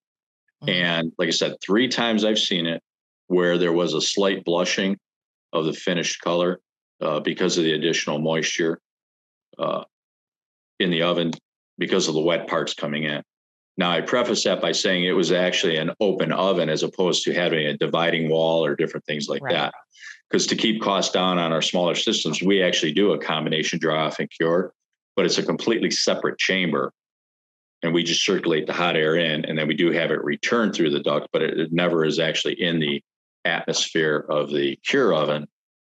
[0.63, 0.69] Mm-hmm.
[0.69, 2.81] And like I said, three times I've seen it
[3.27, 4.97] where there was a slight blushing
[5.53, 6.59] of the finished color
[7.01, 8.79] uh, because of the additional moisture
[9.57, 9.83] uh,
[10.79, 11.31] in the oven
[11.77, 13.23] because of the wet parts coming in.
[13.77, 17.33] Now, I preface that by saying it was actually an open oven as opposed to
[17.33, 19.53] having a dividing wall or different things like right.
[19.53, 19.73] that.
[20.29, 24.05] Because to keep costs down on our smaller systems, we actually do a combination dry
[24.05, 24.73] off and cure,
[25.15, 26.93] but it's a completely separate chamber.
[27.83, 30.71] And we just circulate the hot air in, and then we do have it return
[30.71, 33.01] through the duct, but it, it never is actually in the
[33.43, 35.47] atmosphere of the cure oven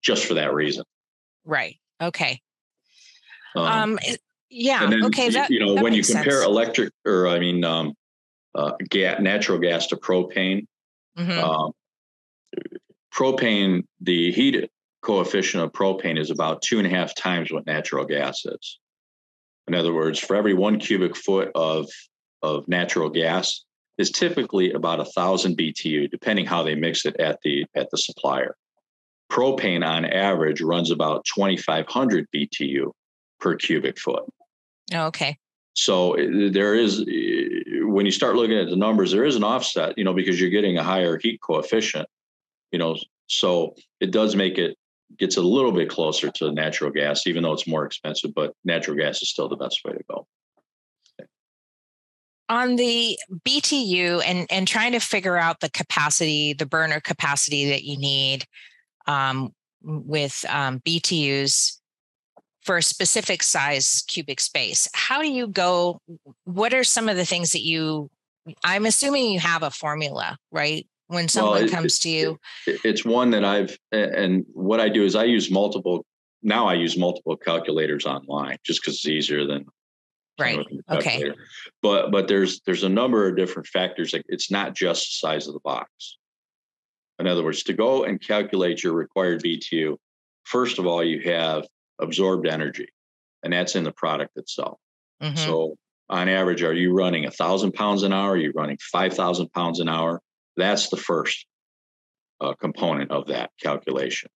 [0.03, 0.85] just for that reason.
[1.47, 1.77] Right.
[2.03, 2.43] Okay.
[3.55, 3.99] Um, um
[4.51, 4.87] yeah.
[4.87, 5.31] Then, okay.
[5.31, 6.47] That, you know, when you compare sense.
[6.47, 7.95] electric or I mean, um,
[8.55, 10.67] uh, gas, natural gas to propane,
[11.19, 11.31] mm-hmm.
[11.31, 11.73] um,
[13.15, 14.71] propane, the heat
[15.03, 18.79] coefficient of propane is about two and a half times what natural gas is.
[19.69, 21.89] In other words, for every one cubic foot of
[22.43, 23.65] of natural gas
[23.99, 27.99] is typically about a thousand BTU, depending how they mix it at the at the
[27.99, 28.57] supplier.
[29.31, 32.91] Propane on average runs about 2,500 BTU
[33.41, 34.25] per cubic foot.
[34.95, 35.39] Oh, okay.
[35.75, 39.45] So uh, there is, uh, when you start looking at the numbers, there is an
[39.45, 42.09] offset, you know, because you're getting a higher heat coefficient,
[42.73, 44.77] you know, so it does make it
[45.19, 48.97] gets a little bit closer to natural gas, even though it's more expensive, but natural
[48.97, 50.27] gas is still the best way to go.
[52.49, 57.83] On the BTU and, and trying to figure out the capacity, the burner capacity that
[57.83, 58.47] you need
[59.07, 61.79] um, with um, BTUs,
[62.67, 64.89] for a specific size cubic space.
[64.93, 66.01] How do you go?
[66.45, 68.11] What are some of the things that you,
[68.65, 70.85] I'm assuming you have a formula, right?
[71.07, 74.89] When someone well, it, comes to you, it, it's one that I've, and what I
[74.89, 76.05] do is I use multiple,
[76.43, 79.67] now I use multiple calculators online just because it's easier than
[80.39, 81.33] right okay
[81.81, 85.55] but but there's there's a number of different factors it's not just the size of
[85.55, 86.19] the box
[87.19, 89.97] in other words to go and calculate your required btu
[90.47, 91.67] first of all you have
[91.99, 92.89] absorbed energy,
[93.43, 94.79] and that's in the product itself.
[95.23, 95.37] Mm-hmm.
[95.37, 95.77] So,
[96.09, 98.33] on average, are you running a thousand pounds an hour?
[98.33, 100.21] Are you running five thousand pounds an hour?
[100.57, 101.47] That's the first
[102.41, 104.31] uh, component of that calculation.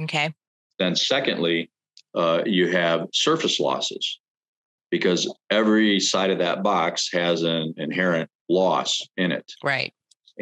[0.00, 0.32] Okay.
[0.78, 1.70] Then, secondly,
[2.14, 4.20] uh, you have surface losses
[4.90, 9.50] because every side of that box has an inherent loss in it.
[9.62, 9.92] Right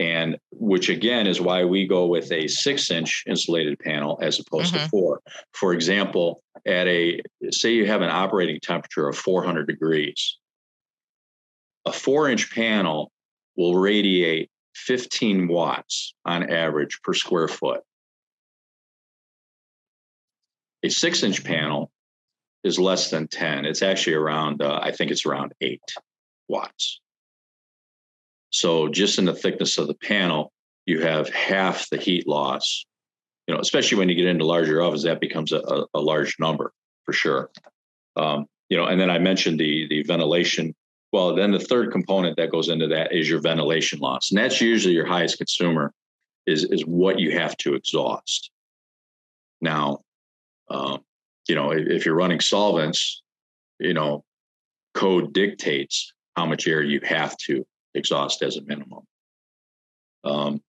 [0.00, 4.72] and which again is why we go with a six inch insulated panel as opposed
[4.72, 4.84] mm-hmm.
[4.84, 5.20] to four.
[5.52, 10.38] For example, at a say you have an operating temperature of 400 degrees,
[11.84, 13.12] a four inch panel
[13.56, 17.82] will radiate 15 watts on average per square foot.
[20.82, 21.90] A six inch panel
[22.64, 23.66] is less than 10.
[23.66, 25.82] It's actually around, uh, I think it's around eight
[26.48, 27.00] watts.
[28.50, 30.52] So just in the thickness of the panel,
[30.86, 32.84] you have half the heat loss.
[33.46, 36.72] You know, especially when you get into larger ovens, that becomes a, a, large number
[37.04, 37.50] for sure.
[38.16, 40.74] Um, you know, and then I mentioned the the ventilation.
[41.12, 44.60] Well, then the third component that goes into that is your ventilation loss, and that's
[44.60, 45.92] usually your highest consumer.
[46.46, 48.50] Is is what you have to exhaust.
[49.60, 50.00] Now,
[50.70, 51.00] um,
[51.48, 53.22] you know, if, if you're running solvents,
[53.78, 54.24] you know,
[54.94, 59.04] code dictates how much air you have to exhaust as a minimum.
[60.24, 60.60] Um,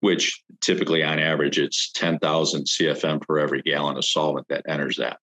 [0.00, 5.18] which typically on average it's 10,000 CFM per every gallon of solvent that enters that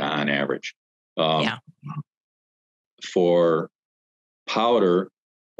[0.00, 0.74] on average.
[1.16, 1.58] Um, yeah.
[3.12, 3.70] For
[4.48, 5.10] powder,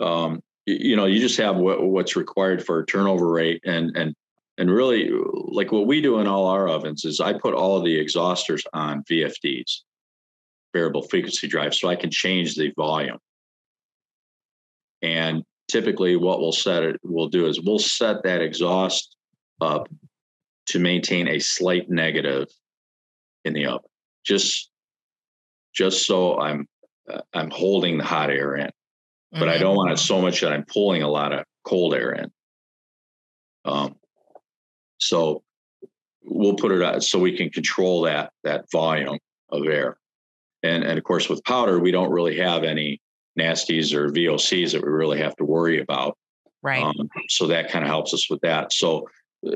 [0.00, 3.96] um, you, you, know, you just have what, what's required for a turnover rate and
[3.96, 4.14] and
[4.58, 7.84] and really like what we do in all our ovens is I put all of
[7.84, 9.80] the exhausters on VFDs,
[10.74, 13.18] variable frequency drives, so I can change the volume.
[15.02, 19.16] And typically, what we'll set it, we'll do is we'll set that exhaust
[19.60, 19.88] up
[20.66, 22.46] to maintain a slight negative
[23.44, 23.88] in the oven,
[24.24, 24.70] just
[25.74, 26.66] just so I'm
[27.10, 28.70] uh, I'm holding the hot air in,
[29.32, 29.48] but mm-hmm.
[29.48, 32.30] I don't want it so much that I'm pulling a lot of cold air in.
[33.64, 33.96] Um,
[34.98, 35.42] so
[36.22, 39.18] we'll put it out so we can control that that volume
[39.50, 39.98] of air,
[40.62, 43.00] and and of course with powder we don't really have any
[43.38, 46.16] nasties or VOCs that we really have to worry about.
[46.62, 46.82] Right.
[46.82, 48.72] Um, so that kind of helps us with that.
[48.72, 49.08] So
[49.46, 49.52] uh,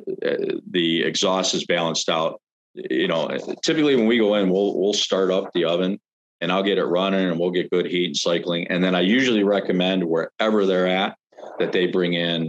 [0.71, 2.41] the exhaust is balanced out.
[2.75, 3.29] You know,
[3.63, 6.01] typically when we go in, we'll we'll start up the oven
[6.41, 8.67] and I'll get it running and we'll get good heat and cycling.
[8.69, 11.17] And then I usually recommend wherever they're at
[11.59, 12.49] that they bring in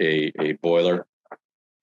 [0.00, 1.06] a, a boiler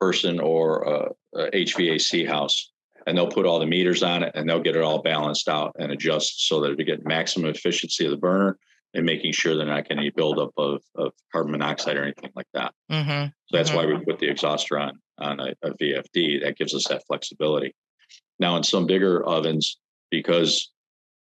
[0.02, 2.72] person or a, a HVAC house
[3.06, 5.76] and they'll put all the meters on it and they'll get it all balanced out
[5.80, 8.58] and adjust so that we get maximum efficiency of the burner
[8.94, 12.48] and making sure they're not getting any buildup of, of carbon monoxide or anything like
[12.54, 12.74] that.
[12.92, 13.28] Mm-hmm.
[13.28, 13.78] So that's mm-hmm.
[13.78, 16.44] why we put the exhauster on on a, a, VFD.
[16.44, 17.76] That gives us that flexibility.
[18.40, 19.78] Now, in some bigger ovens,
[20.10, 20.72] because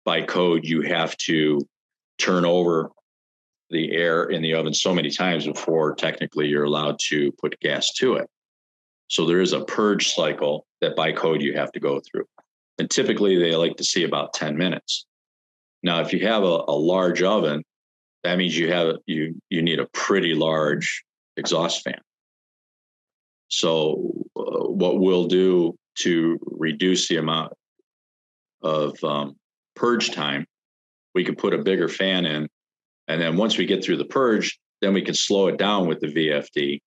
[0.03, 1.59] by code, you have to
[2.17, 2.91] turn over
[3.69, 7.91] the air in the oven so many times before technically you're allowed to put gas
[7.93, 8.29] to it.
[9.07, 12.25] So there is a purge cycle that by code you have to go through.
[12.77, 15.05] And typically they like to see about 10 minutes.
[15.85, 17.63] Now, if you have a, a large oven,
[18.23, 21.03] that means you have you you need a pretty large
[21.37, 22.01] exhaust fan.
[23.49, 27.53] So uh, what we'll do to reduce the amount
[28.63, 29.35] of um,
[29.75, 30.47] purge time,
[31.13, 32.49] we can put a bigger fan in,
[33.07, 35.99] and then once we get through the purge, then we can slow it down with
[35.99, 36.79] the VFD,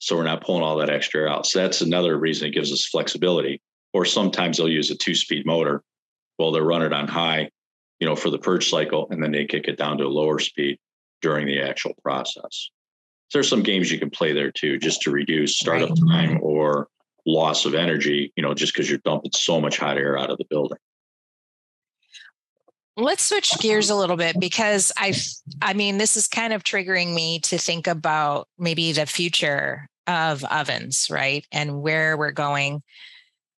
[0.00, 1.46] so we're not pulling all that extra out.
[1.46, 3.60] So that's another reason it gives us flexibility.
[3.92, 5.82] Or sometimes they'll use a two-speed motor.
[6.38, 7.48] Well, they'll run it on high,
[8.00, 10.38] you know, for the purge cycle, and then they kick it down to a lower
[10.38, 10.78] speed
[11.22, 12.70] during the actual process.
[13.28, 16.28] So there's some games you can play there too, just to reduce startup right.
[16.28, 16.88] time or
[17.26, 20.38] loss of energy, you know, just because you're dumping so much hot air out of
[20.38, 20.78] the building.
[22.98, 25.14] Let's switch gears a little bit because I
[25.60, 30.44] I mean this is kind of triggering me to think about maybe the future of
[30.44, 31.44] ovens, right?
[31.52, 32.82] And where we're going.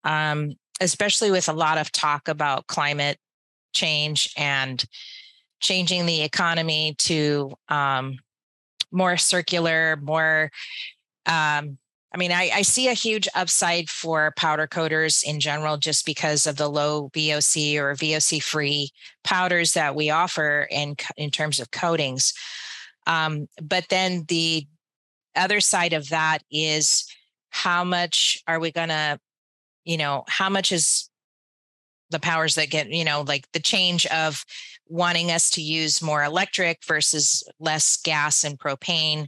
[0.04, 3.18] Um, especially with a lot of talk about climate
[3.78, 4.84] change and
[5.60, 8.18] changing the economy to um,
[8.92, 10.52] more circular, more
[11.26, 11.78] um,
[12.14, 16.48] I mean, I, I, see a huge upside for powder coaters in general, just because
[16.48, 18.90] of the low VOC or VOC free
[19.26, 22.34] powders that we offer in, in terms of coatings.
[23.06, 24.66] Um, but then the
[25.36, 27.06] other side of that is
[27.50, 29.20] how much are we going to,
[29.84, 31.10] you know, how much is
[32.10, 34.46] the powers that get, you know, like the change of
[34.88, 39.28] wanting us to use more electric versus less gas and propane.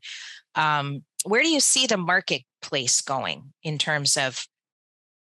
[0.56, 4.46] Um, where do you see the marketplace going in terms of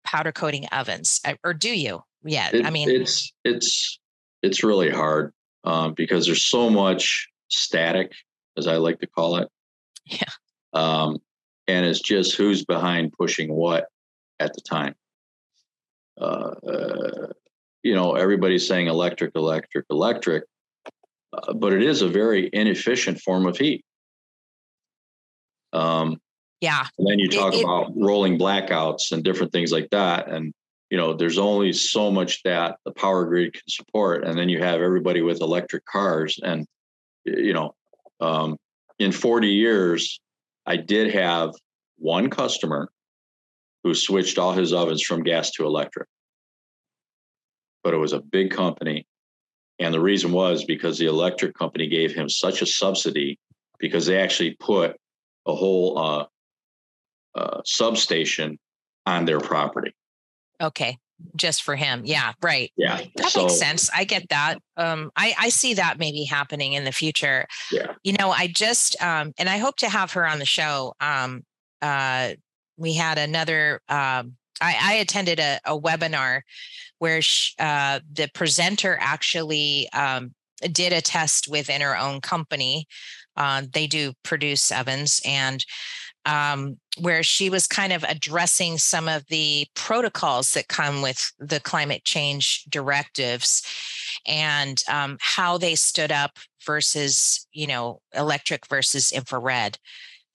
[0.05, 2.03] powder coating ovens, or do you?
[2.25, 3.99] Yeah, it, I mean, it's it's
[4.43, 5.33] it's really hard
[5.65, 8.13] um, because there's so much static,
[8.57, 9.49] as I like to call it.
[10.07, 10.31] Yeah.
[10.73, 11.19] Um,
[11.69, 13.87] and it's just who's behind pushing what
[14.41, 14.95] at the time.
[16.23, 17.27] Uh, uh,
[17.83, 20.45] you know, everybody's saying electric, electric, electric,
[21.33, 23.85] uh, but it is a very inefficient form of heat.
[25.73, 26.21] Um,
[26.61, 26.87] yeah.
[26.97, 30.29] And then you talk it, about it, rolling blackouts and different things like that.
[30.29, 30.53] And,
[30.91, 34.25] you know, there's only so much that the power grid can support.
[34.25, 36.39] And then you have everybody with electric cars.
[36.41, 36.67] And,
[37.25, 37.75] you know,
[38.21, 38.57] um,
[39.01, 40.21] in 40 years,
[40.67, 41.51] I did have
[41.99, 42.91] one customer
[43.83, 46.09] who switched all his ovens from gas to electric.
[47.83, 49.07] But it was a big company.
[49.79, 53.38] And the reason was because the electric company gave him such a subsidy
[53.79, 54.97] because they actually put
[55.47, 56.27] a whole uh,
[57.35, 58.59] uh, substation
[59.07, 59.92] on their property.
[60.61, 60.99] Okay,
[61.35, 62.03] just for him.
[62.05, 62.71] Yeah, right.
[62.77, 63.90] Yeah, that so, makes sense.
[63.92, 64.59] I get that.
[64.77, 67.47] Um, I I see that maybe happening in the future.
[67.73, 67.95] Yeah.
[68.05, 70.95] You know, I just um, and I hope to have her on the show.
[71.01, 71.42] Um,
[71.81, 72.35] uh,
[72.83, 73.81] we had another.
[73.88, 76.42] Um, I, I attended a, a webinar
[76.99, 80.35] where she, uh, the presenter actually um,
[80.71, 82.87] did a test within her own company
[83.37, 85.64] uh, they do produce ovens and
[86.25, 91.59] um, where she was kind of addressing some of the protocols that come with the
[91.59, 93.62] climate change directives
[94.27, 99.79] and um, how they stood up versus you know electric versus infrared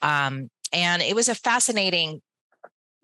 [0.01, 2.21] um, and it was a fascinating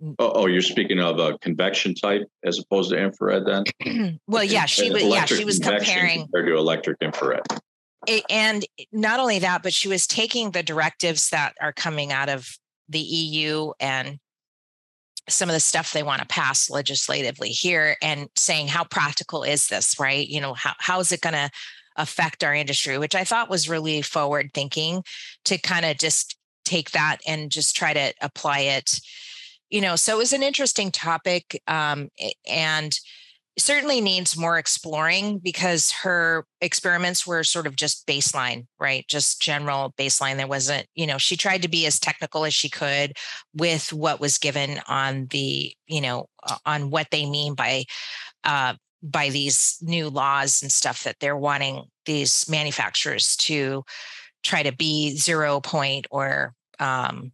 [0.04, 0.16] Mm.
[0.20, 4.20] Oh, oh, you're speaking of a convection type as opposed to infrared then?
[4.28, 7.42] well, yeah, she was yeah, she was comparing compared to electric infrared
[8.30, 12.58] and not only that, but she was taking the directives that are coming out of
[12.89, 14.20] the EU and
[15.30, 19.68] some of the stuff they want to pass legislatively here and saying how practical is
[19.68, 20.28] this, right?
[20.28, 21.50] You know, how how is it going to
[21.96, 25.04] affect our industry, which I thought was really forward thinking
[25.46, 26.36] to kind of just
[26.66, 29.00] take that and just try to apply it.
[29.69, 31.62] You know, so it was an interesting topic.
[31.67, 32.10] Um,
[32.47, 32.97] and
[33.58, 39.07] certainly needs more exploring because her experiments were sort of just baseline, right?
[39.07, 40.38] Just general baseline.
[40.38, 43.14] There wasn't, you know, she tried to be as technical as she could
[43.53, 46.30] with what was given on the, you know,
[46.66, 47.86] on what they mean by
[48.43, 53.84] uh, by these new laws and stuff that they're wanting these manufacturers to
[54.41, 57.32] try to be zero point or um,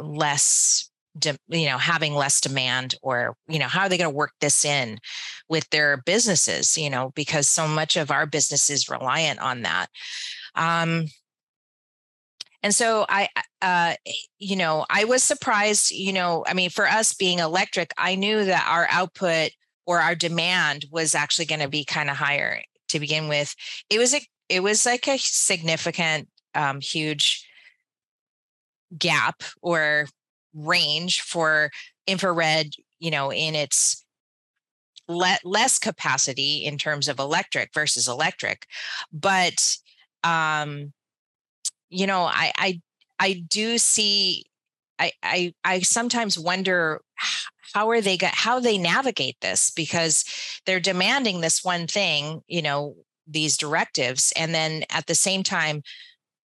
[0.00, 0.89] less
[1.20, 4.32] de, you know having less demand or you know how are they going to work
[4.40, 4.98] this in
[5.48, 9.86] with their businesses you know because so much of our business is reliant on that.
[10.54, 11.06] Um
[12.62, 13.26] and so i
[13.62, 13.94] uh
[14.38, 18.44] you know i was surprised you know i mean for us being electric i knew
[18.44, 19.50] that our output
[19.86, 23.54] or our demand was actually going to be kind of higher to begin with.
[23.88, 27.46] It was a it was like a significant um, huge
[28.96, 30.06] gap or
[30.54, 31.70] range for
[32.06, 34.04] infrared you know in its
[35.08, 38.66] le- less capacity in terms of electric versus electric.
[39.12, 39.76] But
[40.24, 40.92] um
[41.88, 42.80] you know i i
[43.18, 44.44] i do see
[44.98, 47.00] i i i sometimes wonder
[47.74, 49.70] how are they got how they navigate this?
[49.70, 50.24] Because
[50.66, 52.96] they're demanding this one thing you know
[53.26, 55.82] these directives and then at the same time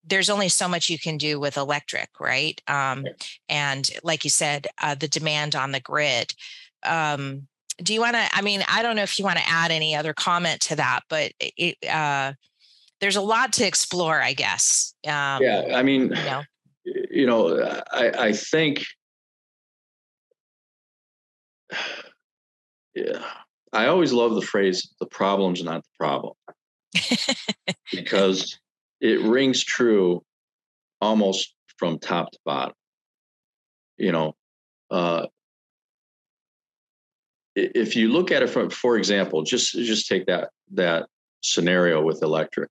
[0.06, 2.62] there's only so much you can do with electric right?
[2.68, 3.06] Um,
[3.50, 6.34] and like you said uh, the demand on the grid.
[6.84, 7.48] Um,
[7.78, 9.96] do you want to i mean i don't know if you want to add any
[9.96, 12.34] other comment to that but it, uh,
[13.02, 16.44] there's a lot to explore i guess um, yeah i mean you know,
[17.12, 18.86] you know I, I think
[22.94, 23.24] yeah
[23.72, 26.34] i always love the phrase the problem's not the problem.
[27.92, 28.60] Because
[29.04, 30.24] it rings true
[31.02, 32.74] almost from top to bottom.
[33.98, 34.36] You know
[34.90, 35.28] uh,
[37.56, 41.08] if you look at it from for example just just take that that
[41.42, 42.70] scenario with electric.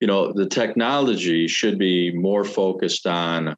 [0.00, 3.54] You know the technology should be more focused on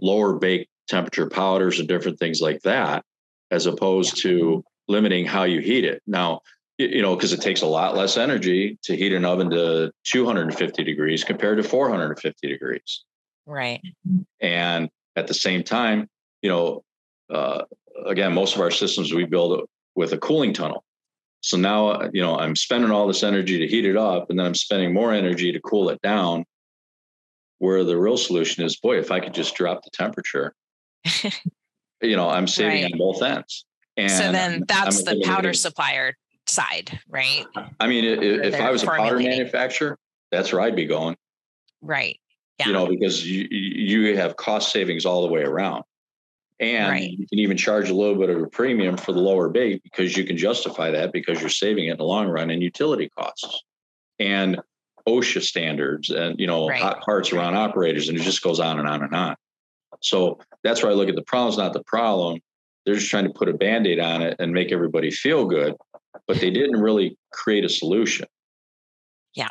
[0.00, 3.04] lower bake temperature powders and different things like that
[3.50, 4.30] as opposed yeah.
[4.30, 6.02] to limiting how you heat it.
[6.06, 6.40] Now
[6.78, 10.84] you know, because it takes a lot less energy to heat an oven to 250
[10.84, 13.04] degrees compared to 450 degrees.
[13.46, 13.80] Right.
[14.40, 16.08] And at the same time,
[16.40, 16.84] you know,
[17.32, 17.64] uh,
[18.06, 20.84] again, most of our systems we build with a cooling tunnel.
[21.40, 24.46] So now, you know, I'm spending all this energy to heat it up, and then
[24.46, 26.44] I'm spending more energy to cool it down.
[27.58, 30.52] Where the real solution is, boy, if I could just drop the temperature,
[32.02, 32.92] you know, I'm saving right.
[32.92, 33.66] on both ends.
[33.96, 36.14] And so then that's the powder supplier
[36.46, 37.44] side, right?
[37.80, 39.98] I mean, if, if I was a powder manufacturer,
[40.30, 41.16] that's where I'd be going.
[41.80, 42.18] Right.
[42.58, 42.66] Yeah.
[42.68, 45.84] You know, because you you have cost savings all the way around.
[46.60, 47.10] And right.
[47.10, 50.16] you can even charge a little bit of a premium for the lower bake because
[50.16, 53.64] you can justify that because you're saving it in the long run in utility costs
[54.20, 54.60] and
[55.08, 56.80] OSHA standards and you know right.
[56.80, 59.34] hot parts around operators and it just goes on and on and on.
[60.00, 62.40] So that's where I look at the problem's not the problem.
[62.84, 65.76] They're just trying to put a band-aid on it and make everybody feel good
[66.26, 68.26] but they didn't really create a solution.
[69.34, 69.48] Yeah.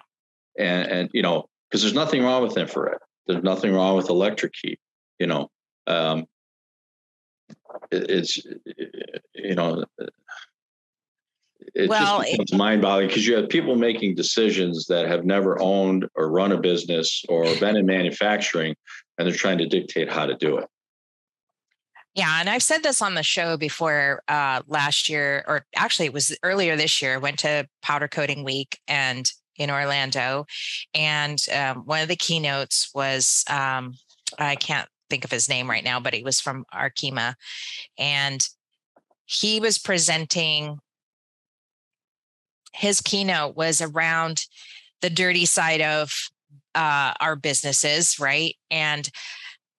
[0.57, 2.97] And and you know, because there's nothing wrong with infrared.
[3.28, 4.80] There's nothing wrong with electric heat.
[5.20, 5.49] You know,
[5.88, 6.26] um,
[7.91, 8.38] it, it's
[9.36, 9.86] you know,
[11.76, 16.07] it well, just becomes mind-boggling because you have people making decisions that have never owned
[16.16, 18.76] or run a business or been in manufacturing,
[19.18, 20.68] and they're trying to dictate how to do it.
[22.14, 26.14] Yeah, and I've said this on the show before uh, last year, or actually it
[26.14, 27.20] was earlier this year.
[27.20, 30.45] Went to Powder Coating Week and in Orlando,
[30.93, 33.93] and um, one of the keynotes was um,
[34.38, 37.36] I can't think of his name right now, but he was from Arkema,
[37.97, 38.45] and
[39.26, 40.80] he was presenting.
[42.74, 44.45] His keynote was around
[45.01, 46.12] the dirty side of
[46.76, 48.55] uh, our businesses, right?
[48.70, 49.09] And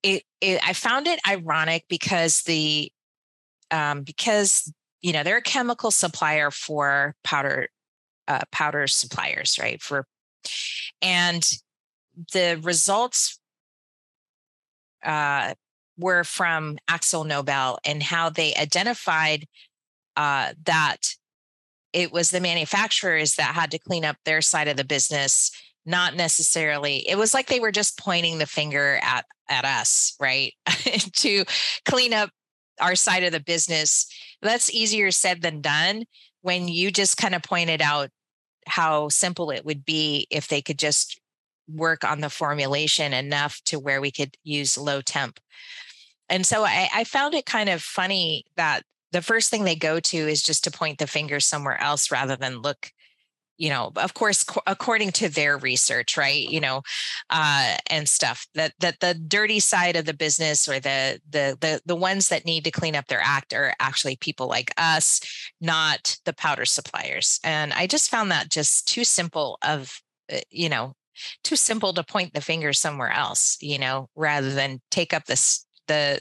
[0.03, 2.91] it, it I found it ironic because the
[3.71, 7.69] um, because you know they're a chemical supplier for powder
[8.29, 9.81] uh, powder suppliers, right?
[9.81, 10.07] For
[11.01, 11.49] and
[12.33, 13.39] the results
[15.05, 15.55] uh,
[15.99, 19.47] were from AkzoNobel and how they identified
[20.17, 20.99] uh, that
[21.93, 25.51] it was the manufacturers that had to clean up their side of the business
[25.85, 30.55] not necessarily it was like they were just pointing the finger at at us right?
[31.17, 31.45] To
[31.85, 32.31] clean up
[32.81, 34.07] our side of the business.
[34.41, 36.05] That's easier said than done
[36.41, 38.11] when you just kind of pointed out
[38.67, 41.21] how simple it would be if they could just
[41.69, 45.39] work on the formulation enough to where we could use low temp.
[46.29, 48.83] And so I, I found it kind of funny that
[49.13, 52.37] the first thing they go to is just to point the finger somewhere else rather
[52.37, 52.91] than look
[53.63, 56.83] you know of course according to their research right you know
[57.31, 61.81] uh, and stuff that that the dirty side of the business or the the the
[61.87, 65.21] the ones that need to clean up their act are actually people like us
[65.61, 67.39] not the powder suppliers.
[67.45, 70.01] And i just found that just too simple of
[70.33, 70.95] uh, you know
[71.45, 75.65] too simple to point the finger somewhere else you know rather than take up this
[75.87, 76.21] the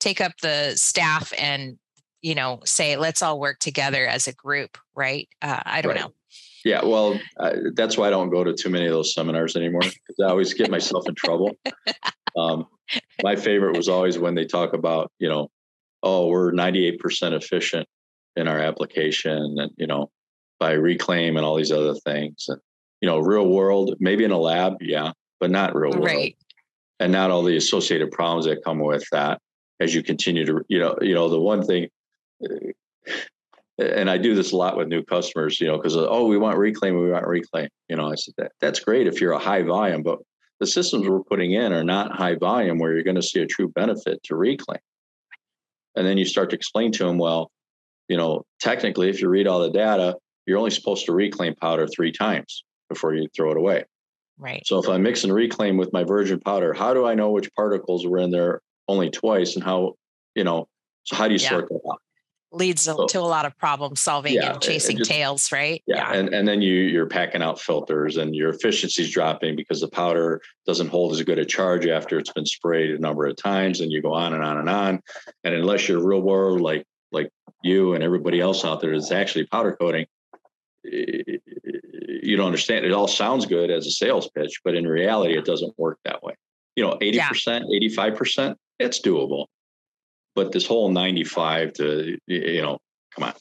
[0.00, 1.78] take up the staff and
[2.20, 5.28] you know say let's all work together as a group right?
[5.40, 6.02] Uh, i don't right.
[6.02, 6.12] know
[6.64, 9.82] yeah, well, uh, that's why I don't go to too many of those seminars anymore
[9.82, 11.52] because I always get myself in trouble.
[12.36, 12.66] Um,
[13.22, 15.52] my favorite was always when they talk about, you know,
[16.02, 16.98] oh, we're 98%
[17.32, 17.88] efficient
[18.34, 20.10] in our application, and you know,
[20.58, 22.46] by reclaim and all these other things.
[22.48, 22.60] And
[23.00, 26.06] you know, real world, maybe in a lab, yeah, but not real world.
[26.06, 26.36] Right.
[26.98, 29.40] And not all the associated problems that come with that
[29.78, 31.88] as you continue to, you know, you know, the one thing
[33.78, 36.38] and I do this a lot with new customers, you know, because uh, oh, we
[36.38, 37.68] want reclaim, we want reclaim.
[37.88, 40.18] You know, I said that that's great if you're a high volume, but
[40.60, 43.46] the systems we're putting in are not high volume where you're going to see a
[43.46, 44.78] true benefit to reclaim.
[45.96, 47.50] And then you start to explain to them, well,
[48.08, 50.16] you know, technically, if you read all the data,
[50.46, 53.84] you're only supposed to reclaim powder three times before you throw it away.
[54.38, 54.62] Right.
[54.66, 57.52] So if I mix and reclaim with my virgin powder, how do I know which
[57.54, 59.94] particles were in there only twice and how,
[60.34, 60.66] you know,
[61.04, 61.48] so how do you yeah.
[61.48, 62.00] sort that out?
[62.56, 65.82] Leads so, to a lot of problem solving yeah, and chasing just, tails, right?
[65.86, 66.12] Yeah.
[66.12, 66.18] yeah.
[66.18, 69.88] And, and then you, you're packing out filters and your efficiency is dropping because the
[69.88, 73.80] powder doesn't hold as good a charge after it's been sprayed a number of times
[73.80, 75.00] and you go on and on and on.
[75.44, 77.30] And unless you're real world, like, like
[77.62, 80.06] you and everybody else out there is actually powder coating,
[80.84, 82.84] you don't understand.
[82.84, 86.22] It all sounds good as a sales pitch, but in reality, it doesn't work that
[86.22, 86.34] way.
[86.76, 87.88] You know, 80%, yeah.
[88.04, 89.46] 85%, it's doable
[90.34, 92.78] but this whole 95 to you know
[93.14, 93.34] come on.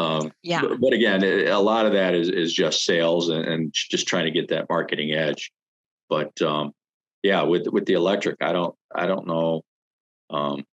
[0.00, 0.62] Um, yeah.
[0.62, 4.24] but, but, again a lot of that is is just sales and, and just trying
[4.24, 5.52] to get that marketing edge.
[6.08, 6.72] But um,
[7.22, 9.62] yeah with with the electric i don't i don't know
[10.30, 10.64] um,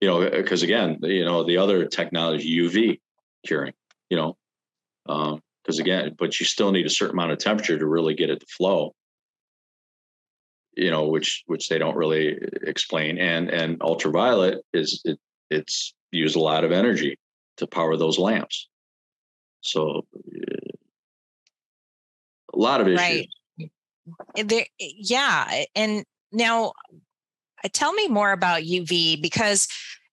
[0.00, 2.98] you know because again you know the other technology uv
[3.46, 3.72] curing
[4.10, 4.36] you know
[5.06, 8.30] because um, again but you still need a certain amount of temperature to really get
[8.30, 8.92] it to flow
[10.76, 13.18] you know, which which they don't really explain.
[13.18, 15.18] And and ultraviolet is it
[15.50, 17.18] it's use a lot of energy
[17.56, 18.68] to power those lamps.
[19.62, 20.06] So
[22.52, 22.98] a lot of issues.
[22.98, 23.28] Right.
[24.44, 26.72] There, yeah, and now
[27.64, 29.66] uh, tell me more about UV because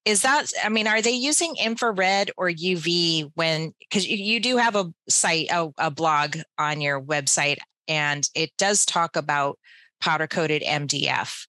[0.05, 4.57] is that i mean are they using infrared or uv when because you, you do
[4.57, 7.57] have a site a, a blog on your website
[7.87, 9.57] and it does talk about
[10.03, 11.47] powder coated MDF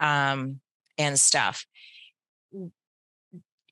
[0.00, 0.60] um,
[0.98, 1.64] and stuff.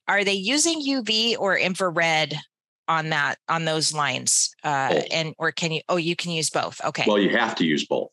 [0.06, 2.38] Are they using UV or infrared
[2.86, 4.54] on that on those lines?
[4.62, 5.80] Uh, and or can you?
[5.88, 6.80] Oh, you can use both.
[6.84, 7.04] Okay.
[7.06, 8.10] Well, you have to use both.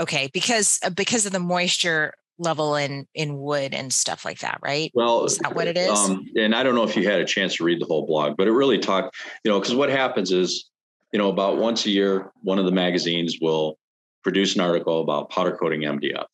[0.00, 4.58] Okay, because uh, because of the moisture level in in wood and stuff like that,
[4.60, 4.90] right?
[4.92, 5.90] Well, is that what it is?
[5.90, 8.36] Um, and I don't know if you had a chance to read the whole blog,
[8.36, 10.68] but it really talked, you know, because what happens is,
[11.12, 13.78] you know, about once a year, one of the magazines will
[14.24, 16.24] produce an article about powder coating MDF.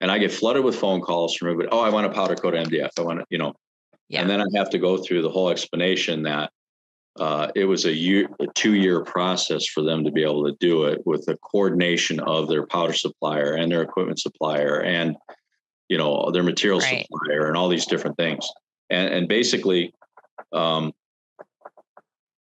[0.00, 1.68] And I get flooded with phone calls from everybody.
[1.72, 2.90] Oh, I want to powder coat MDF.
[2.98, 3.54] I want to, you know,
[4.08, 4.20] yeah.
[4.20, 6.52] and then I have to go through the whole explanation that
[7.18, 10.84] uh, it was a, year, a two-year process for them to be able to do
[10.84, 15.16] it with the coordination of their powder supplier and their equipment supplier and
[15.88, 17.06] you know their material right.
[17.10, 18.46] supplier and all these different things.
[18.90, 19.92] And, and basically,
[20.52, 20.92] um,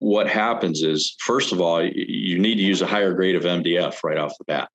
[0.03, 4.03] what happens is, first of all, you need to use a higher grade of MDF
[4.03, 4.69] right off the bat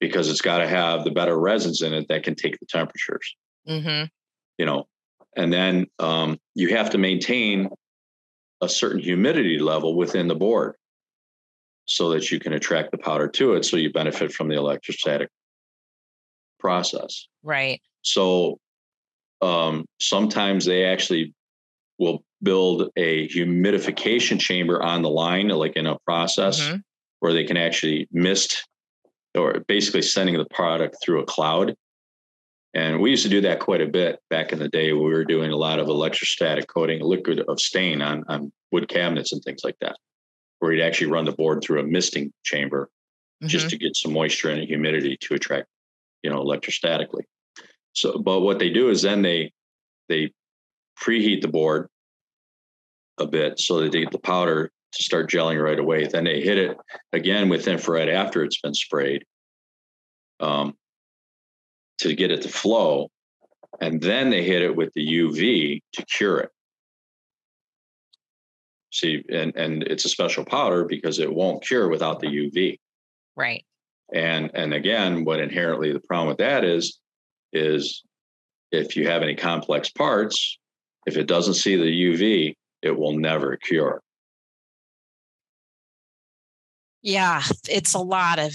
[0.00, 3.36] because it's got to have the better resins in it that can take the temperatures.
[3.68, 4.06] Mm-hmm.
[4.58, 4.88] You know,
[5.36, 7.68] and then um, you have to maintain
[8.60, 10.74] a certain humidity level within the board
[11.84, 15.28] so that you can attract the powder to it so you benefit from the electrostatic
[16.58, 17.28] process.
[17.44, 17.80] Right.
[18.02, 18.58] So
[19.42, 21.34] um, sometimes they actually
[22.00, 26.76] will build a humidification chamber on the line, like in a process mm-hmm.
[27.20, 28.66] where they can actually mist
[29.36, 31.74] or basically sending the product through a cloud.
[32.72, 34.92] And we used to do that quite a bit back in the day.
[34.92, 39.32] We were doing a lot of electrostatic coating, liquid of stain on, on wood cabinets
[39.32, 39.96] and things like that,
[40.60, 42.88] where you'd actually run the board through a misting chamber
[43.42, 43.48] mm-hmm.
[43.48, 45.66] just to get some moisture and humidity to attract,
[46.22, 47.22] you know, electrostatically.
[47.92, 49.52] So, but what they do is then they
[50.08, 50.32] they
[51.00, 51.88] preheat the board
[53.20, 56.06] a bit so that they get the powder to start gelling right away.
[56.06, 56.76] Then they hit it
[57.12, 59.24] again with infrared after it's been sprayed
[60.40, 60.74] um,
[61.98, 63.10] to get it to flow.
[63.80, 66.50] And then they hit it with the UV to cure it.
[68.92, 72.78] See, and, and it's a special powder because it won't cure without the UV.
[73.36, 73.64] Right.
[74.12, 76.98] And and again, what inherently the problem with that is,
[77.52, 78.02] is
[78.72, 80.58] if you have any complex parts,
[81.06, 84.02] if it doesn't see the UV, it will never cure.
[87.02, 88.54] Yeah, it's a lot of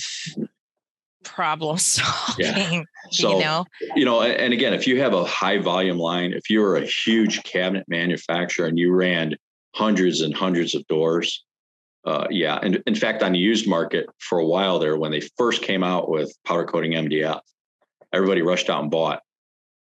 [1.23, 2.45] problem solving.
[2.45, 2.84] Yeah.
[3.11, 3.65] So, you know,
[3.95, 6.86] you know, and again, if you have a high volume line, if you were a
[6.86, 9.36] huge cabinet manufacturer and you ran
[9.76, 11.43] hundreds and hundreds of doors,
[12.05, 12.59] uh, yeah.
[12.61, 15.84] And in fact, on the used market for a while there, when they first came
[15.84, 17.39] out with powder coating MDF,
[18.13, 19.21] everybody rushed out and bought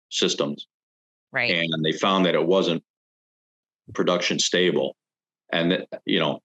[0.09, 0.67] systems.
[1.31, 1.51] Right.
[1.51, 2.83] And they found that it wasn't
[3.93, 4.95] production stable.
[5.51, 6.39] And, you know,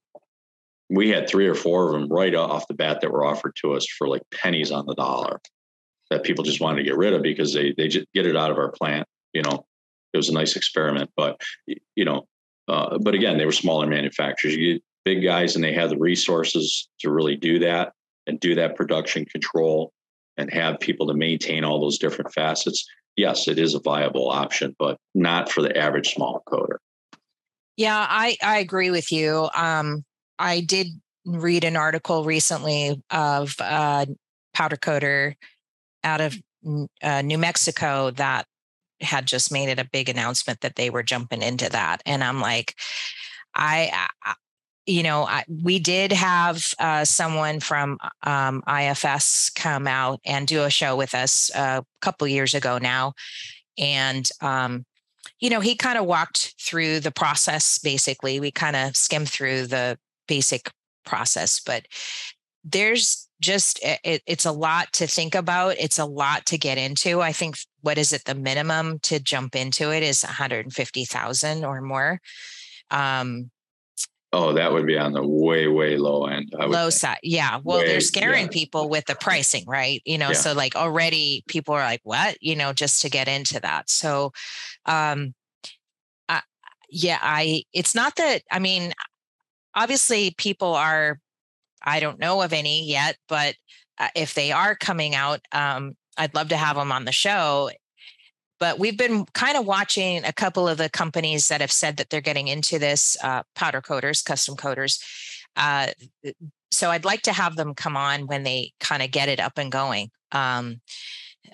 [0.90, 3.74] we had three or four of them right off the bat that were offered to
[3.74, 5.40] us for like pennies on the dollar
[6.10, 8.50] that people just wanted to get rid of because they, they just get it out
[8.50, 9.06] of our plant.
[9.34, 9.66] You know,
[10.12, 12.26] it was a nice experiment, but, you know,
[12.66, 14.54] uh, but again, they were smaller manufacturers.
[14.54, 17.92] You get big guys and they have the resources to really do that
[18.26, 19.92] and do that production control
[20.36, 22.86] and have people to maintain all those different facets.
[23.16, 26.80] Yes, it is a viable option, but not for the average small coater.
[27.78, 29.48] Yeah, I, I agree with you.
[29.54, 30.04] Um,
[30.36, 30.88] I did
[31.24, 34.08] read an article recently of a
[34.52, 35.36] powder coater
[36.02, 36.36] out of
[37.02, 38.46] uh, New Mexico that
[39.00, 42.02] had just made it a big announcement that they were jumping into that.
[42.04, 42.74] And I'm like,
[43.54, 44.34] I, I
[44.84, 50.64] you know, I, we did have uh, someone from um, IFS come out and do
[50.64, 53.12] a show with us a couple years ago now,
[53.78, 54.84] and um,
[55.40, 57.78] you know, he kind of walked through the process.
[57.78, 60.70] Basically, we kind of skimmed through the basic
[61.04, 61.86] process, but
[62.64, 65.76] there's just it, it's a lot to think about.
[65.78, 67.20] It's a lot to get into.
[67.20, 68.24] I think what is it?
[68.24, 72.20] The minimum to jump into it is 150,000 or more.
[72.90, 73.50] Um,
[74.30, 76.52] Oh, that would be on the way, way low end.
[76.52, 77.18] Low side.
[77.22, 77.60] Yeah.
[77.64, 78.52] Well, way, they're scaring yeah.
[78.52, 80.02] people with the pricing, right?
[80.04, 80.34] You know, yeah.
[80.34, 82.36] so like already people are like, what?
[82.42, 83.88] You know, just to get into that.
[83.88, 84.32] So,
[84.84, 85.34] um,
[86.28, 86.42] I,
[86.90, 88.92] yeah, I, it's not that, I mean,
[89.74, 91.18] obviously people are,
[91.82, 93.54] I don't know of any yet, but
[93.98, 97.70] uh, if they are coming out, um, I'd love to have them on the show
[98.58, 102.10] but we've been kind of watching a couple of the companies that have said that
[102.10, 105.02] they're getting into this uh, powder coaters, custom coaters.
[105.56, 105.88] Uh,
[106.70, 109.58] so I'd like to have them come on when they kind of get it up
[109.58, 110.10] and going.
[110.32, 110.80] Um,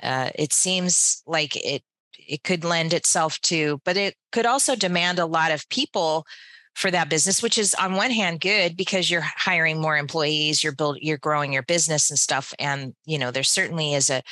[0.02, 1.82] uh, it seems like it
[2.26, 6.26] it could lend itself to, but it could also demand a lot of people
[6.74, 10.74] for that business, which is on one hand good because you're hiring more employees, you're
[10.74, 14.22] build, you're growing your business and stuff, and you know there certainly is a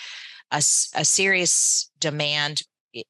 [0.53, 2.62] a, a serious demand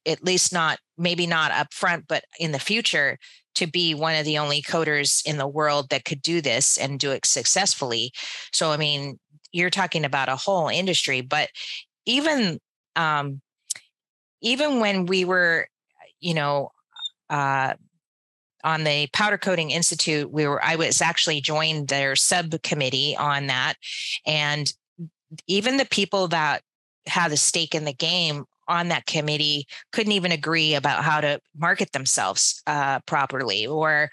[0.05, 3.17] at least not maybe not up front but in the future
[3.55, 6.99] to be one of the only coaters in the world that could do this and
[6.99, 8.11] do it successfully.
[8.51, 9.19] So i mean
[9.51, 11.49] you're talking about a whole industry but
[12.05, 12.59] even
[12.95, 13.41] um
[14.41, 15.67] even when we were
[16.19, 16.69] you know
[17.29, 17.73] uh
[18.63, 23.75] on the powder coating institute we were i was actually joined their subcommittee on that
[24.25, 24.73] and
[25.47, 26.61] even the people that
[27.07, 31.39] had a stake in the game on that committee couldn't even agree about how to
[31.57, 34.09] market themselves uh, properly or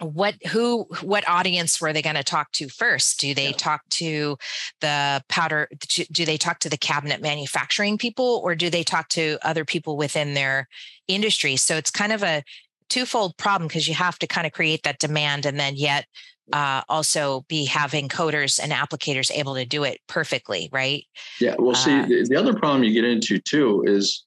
[0.00, 3.20] what who what audience were they going to talk to first?
[3.20, 4.36] Do they talk to
[4.80, 5.68] the powder
[6.10, 9.96] do they talk to the cabinet manufacturing people or do they talk to other people
[9.96, 10.68] within their
[11.08, 11.56] industry?
[11.56, 12.42] So it's kind of a
[12.88, 16.06] twofold problem because you have to kind of create that demand and then yet
[16.52, 21.04] uh, also be having coaters and applicators able to do it perfectly, right?
[21.40, 21.54] Yeah.
[21.58, 24.24] Well, see, uh, the, the, other problem you get into too is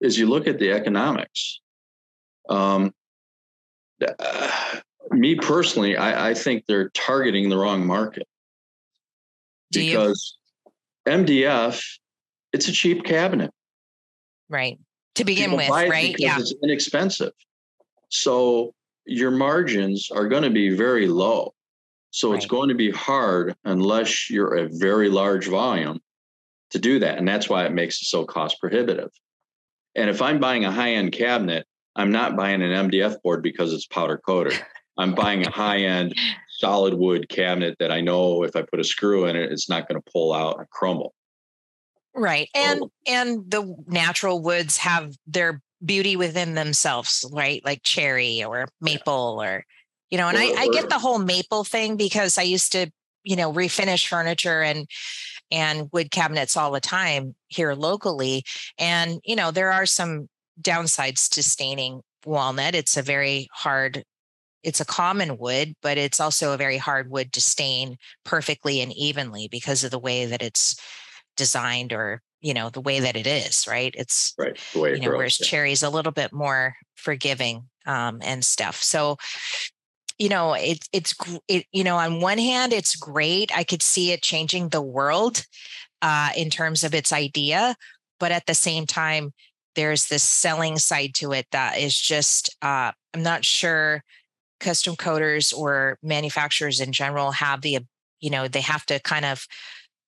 [0.00, 1.60] is you look at the economics.
[2.48, 2.92] Um,
[4.06, 8.28] uh, me personally, I, I, think they're targeting the wrong market
[9.72, 10.36] because
[11.06, 11.12] you?
[11.12, 11.82] MDF,
[12.52, 13.50] it's a cheap cabinet,
[14.48, 14.78] right?
[15.16, 16.14] To begin People with, right?
[16.18, 17.32] Yeah, it's inexpensive,
[18.10, 18.74] so
[19.06, 21.54] your margins are going to be very low.
[22.16, 22.38] So right.
[22.38, 26.00] it's going to be hard unless you're a very large volume
[26.70, 27.18] to do that.
[27.18, 29.10] And that's why it makes it so cost prohibitive.
[29.94, 33.74] And if I'm buying a high end cabinet, I'm not buying an MDF board because
[33.74, 34.58] it's powder coated.
[34.96, 36.14] I'm buying a high end
[36.58, 39.86] solid wood cabinet that I know if I put a screw in it, it's not
[39.86, 41.12] going to pull out and crumble.
[42.14, 42.48] Right.
[42.54, 47.62] And so, and the natural woods have their beauty within themselves, right?
[47.62, 49.48] Like cherry or maple yeah.
[49.48, 49.64] or
[50.10, 52.90] you know and I, I get the whole maple thing because i used to
[53.26, 54.88] you know refinish furniture and
[55.50, 58.44] and wood cabinets all the time here locally.
[58.78, 60.28] And you know there are some
[60.60, 62.74] downsides to staining walnut.
[62.74, 64.04] It's a very hard
[64.62, 68.92] it's a common wood but it's also a very hard wood to stain perfectly and
[68.94, 70.74] evenly because of the way that it's
[71.36, 73.94] designed or you know the way that it is right?
[73.96, 75.46] It's right the way you know grows, whereas yeah.
[75.46, 78.82] cherry's a little bit more forgiving um, and stuff.
[78.82, 79.16] So
[80.18, 81.14] you know it's it's
[81.48, 85.44] it, you know on one hand it's great i could see it changing the world
[86.02, 87.74] uh, in terms of its idea
[88.20, 89.32] but at the same time
[89.74, 94.02] there's this selling side to it that is just uh, i'm not sure
[94.60, 97.78] custom coaters or manufacturers in general have the
[98.20, 99.46] you know they have to kind of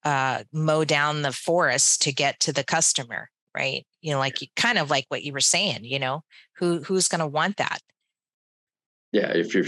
[0.04, 3.86] uh, mow down the forest to get to the customer right?
[4.02, 6.22] You know like kind of like what you were saying you know?
[6.58, 7.80] Who who's going to want that
[9.12, 9.64] Yeah, if you're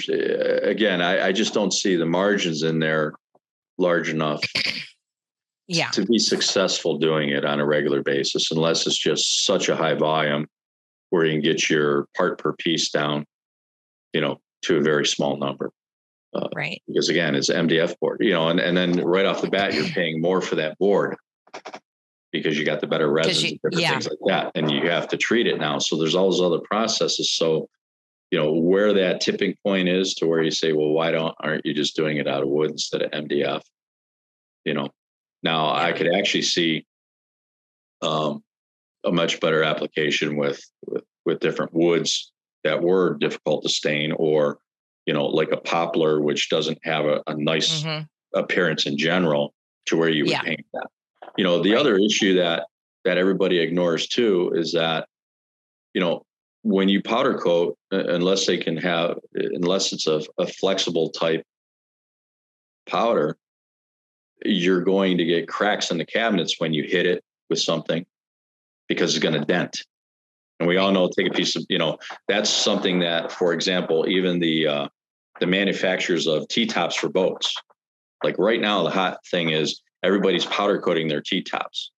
[0.62, 3.14] again, I, I just don't see the margins in there
[3.78, 4.43] large enough
[5.66, 5.88] yeah.
[5.91, 9.95] to be successful doing it on a regular basis unless it's just such a high
[9.95, 10.47] volume
[11.09, 13.24] where you can get your part per piece down
[14.12, 15.70] you know to a very small number.
[16.32, 16.80] Uh, right.
[16.86, 19.84] because again it's mdf board you know and, and then right off the bat you're
[19.86, 21.16] paying more for that board
[22.32, 23.91] because you got the better resin, you, different yeah.
[23.91, 25.78] things like that and you have to treat it now.
[25.78, 27.32] So there's all those other processes.
[27.32, 27.68] So
[28.30, 31.64] you know where that tipping point is to where you say well why don't aren't
[31.66, 33.60] you just doing it out of wood instead of mdf
[34.64, 34.88] you know
[35.42, 36.84] now i could actually see
[38.02, 38.42] um,
[39.04, 42.32] a much better application with, with with different woods
[42.64, 44.58] that were difficult to stain or
[45.06, 48.04] you know like a poplar which doesn't have a, a nice mm-hmm.
[48.38, 49.52] appearance in general
[49.86, 50.42] to where you would yeah.
[50.42, 50.86] paint that
[51.36, 51.80] you know the right.
[51.80, 52.66] other issue that
[53.04, 55.06] that everybody ignores too is that
[55.94, 56.22] you know
[56.62, 61.44] when you powder coat, unless they can have, unless it's a, a flexible type
[62.86, 63.36] powder,
[64.44, 68.04] you're going to get cracks in the cabinets when you hit it with something
[68.88, 69.84] because it's going to dent.
[70.58, 71.96] And we all know, take a piece of, you know,
[72.28, 74.88] that's something that, for example, even the uh,
[75.40, 77.54] the manufacturers of T tops for boats,
[78.22, 81.92] like right now, the hot thing is everybody's powder coating their T tops.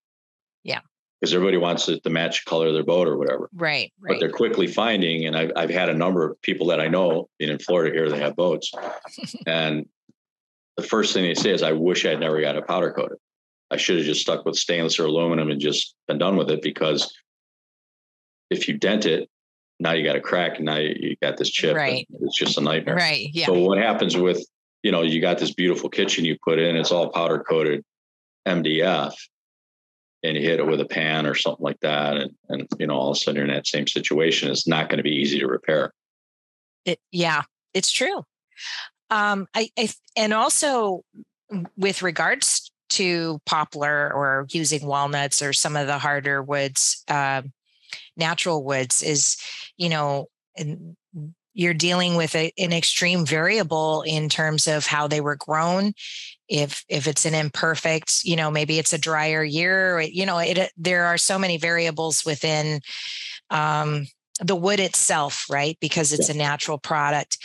[0.62, 0.78] Yeah
[1.22, 3.48] because everybody wants it to match the color of their boat or whatever.
[3.54, 4.08] Right, right.
[4.08, 7.28] But they're quickly finding, and I've, I've had a number of people that I know
[7.38, 8.72] in Florida here, they have boats.
[9.46, 9.86] and
[10.76, 13.18] the first thing they say is, I wish I'd never got a powder coated.
[13.70, 16.60] I should have just stuck with stainless or aluminum and just been done with it
[16.60, 17.14] because
[18.50, 19.30] if you dent it,
[19.78, 21.76] now you got a crack and now you got this chip.
[21.76, 22.04] Right.
[22.20, 22.96] It's just a nightmare.
[22.96, 23.28] Right.
[23.32, 23.46] Yeah.
[23.46, 24.44] So what happens with,
[24.82, 27.84] you know, you got this beautiful kitchen you put in, it's all powder coated
[28.46, 29.14] MDF
[30.22, 32.94] and you hit it with a pan or something like that, and and you know
[32.94, 34.50] all of a sudden you're in that same situation.
[34.50, 35.92] It's not going to be easy to repair.
[36.84, 37.42] It, yeah,
[37.74, 38.24] it's true.
[39.10, 41.04] Um, I, I and also
[41.76, 47.42] with regards to poplar or using walnuts or some of the harder woods, uh,
[48.16, 49.36] natural woods is,
[49.76, 50.28] you know,
[51.55, 55.92] you're dealing with a, an extreme variable in terms of how they were grown.
[56.48, 60.70] If if it's an imperfect you know maybe it's a drier year you know it
[60.76, 62.80] there are so many variables within
[63.48, 64.07] um,
[64.40, 65.78] the wood itself right?
[65.80, 67.38] Because it's a natural product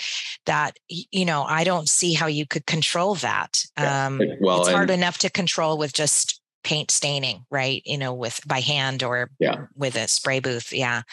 [0.45, 3.64] that you know i don't see how you could control that.
[3.78, 7.82] Um, well, it's hard enough to control with just paint staining right?
[7.86, 9.68] You know with by hand or yeah.
[9.76, 11.03] with a spray booth yeah.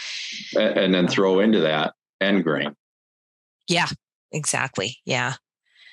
[0.56, 2.74] And then throw into that end grain
[3.68, 3.88] yeah,
[4.32, 4.98] exactly.
[5.04, 5.34] Yeah.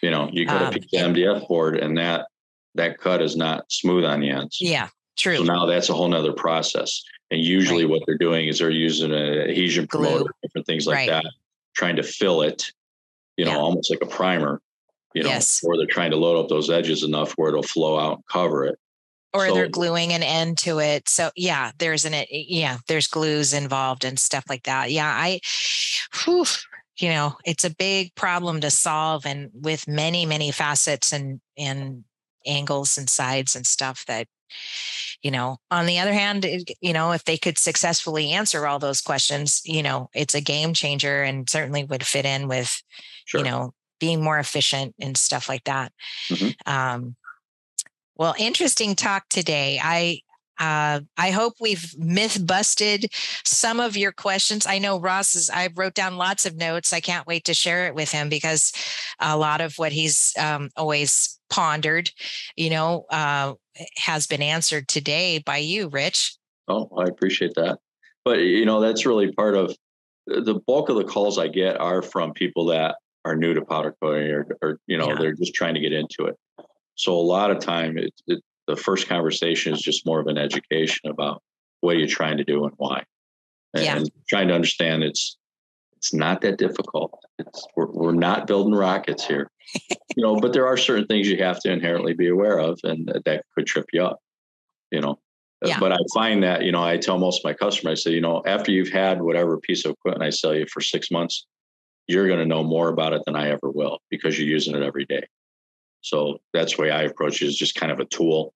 [0.02, 2.28] You know, you got um, a piece of MDF board and that
[2.76, 4.58] that cut is not smooth on the ends.
[4.60, 5.38] Yeah, true.
[5.38, 7.04] So now that's a whole nother process.
[7.30, 7.92] And usually right.
[7.92, 10.06] what they're doing is they're using an adhesion Glue.
[10.06, 11.10] promoter, different things like right.
[11.10, 11.26] that,
[11.76, 12.72] trying to fill it,
[13.38, 13.58] you know, yeah.
[13.58, 14.62] almost like a primer,
[15.14, 15.62] you know, yes.
[15.64, 18.66] or they're trying to load up those edges enough where it'll flow out and cover
[18.66, 18.78] it.
[19.34, 21.08] Or so, they're gluing an end to it.
[21.08, 24.92] So yeah, there's an yeah, there's glues involved and stuff like that.
[24.92, 25.40] Yeah, I
[26.24, 26.44] whew,
[26.98, 32.04] you know it's a big problem to solve and with many many facets and and
[32.46, 34.28] angles and sides and stuff that
[35.22, 36.46] you know on the other hand
[36.82, 40.74] you know if they could successfully answer all those questions you know it's a game
[40.74, 42.82] changer and certainly would fit in with
[43.26, 43.40] sure.
[43.40, 45.92] you know being more efficient and stuff like that
[46.30, 46.72] mm-hmm.
[46.72, 47.16] um,
[48.16, 50.20] well interesting talk today i
[50.62, 53.12] uh, I hope we've myth busted
[53.44, 54.68] some of your questions.
[54.68, 56.94] I know Ross is, I wrote down lots of notes.
[56.94, 58.72] I can't wait to share it with him because
[59.20, 62.12] a lot of what he's um, always pondered,
[62.56, 63.56] you know, uh,
[63.98, 66.36] has been answered today by you, Rich.
[66.68, 67.80] Oh, I appreciate that.
[68.24, 69.76] But, you know, that's really part of
[70.28, 73.96] the bulk of the calls I get are from people that are new to powder
[74.00, 75.16] coating or, or you know, yeah.
[75.18, 76.36] they're just trying to get into it.
[76.96, 80.38] So a lot of time it, it, the first conversation is just more of an
[80.38, 81.42] education about
[81.82, 83.04] what are you trying to do and why.
[83.74, 84.04] And, yeah.
[84.30, 85.38] trying to understand it's
[85.96, 87.24] it's not that difficult.
[87.38, 89.50] It's we're, we're not building rockets here.
[90.18, 93.08] You know but there are certain things you have to inherently be aware of and
[93.24, 94.20] that could trip you up
[94.92, 95.18] you know?
[95.64, 95.80] Uh, yeah.
[95.80, 98.20] but i find that you know i tell most of my customers i say you
[98.20, 101.48] know after you've had whatever piece of equipment i sell you for six months
[102.08, 104.84] you're going to know more about it than i ever will because you're using it
[104.84, 105.24] every day.
[106.02, 108.54] So that's the way I approach it is just kind of a tool,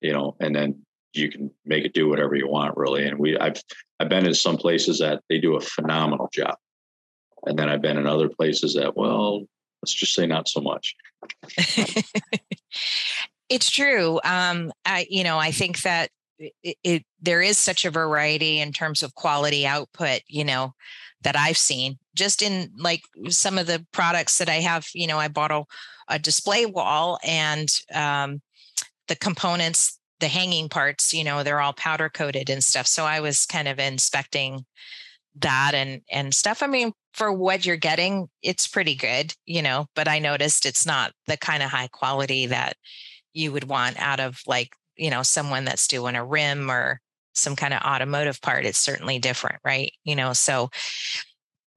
[0.00, 0.82] you know, and then
[1.12, 3.06] you can make it do whatever you want really.
[3.06, 3.60] And we I've
[4.00, 6.56] I've been in some places that they do a phenomenal job.
[7.46, 9.44] And then I've been in other places that, well,
[9.82, 10.96] let's just say not so much.
[13.48, 14.20] it's true.
[14.24, 18.72] Um, I, you know, I think that it, it, there is such a variety in
[18.72, 20.72] terms of quality output you know
[21.22, 25.18] that i've seen just in like some of the products that i have you know
[25.18, 25.64] i bought a,
[26.08, 28.40] a display wall and um,
[29.08, 32.86] the components the hanging parts you know they're all powder coated and stuff.
[32.86, 34.64] So i was kind of inspecting
[35.40, 36.62] that and and stuff.
[36.62, 40.86] I mean for what you're getting it's pretty good you know but i noticed it's
[40.86, 42.76] not the kind of high quality that
[43.32, 47.00] you would want out of like you know someone that's doing a rim or
[47.34, 48.64] some kind of automotive part.
[48.64, 49.92] It's certainly different right?
[50.04, 50.70] You know so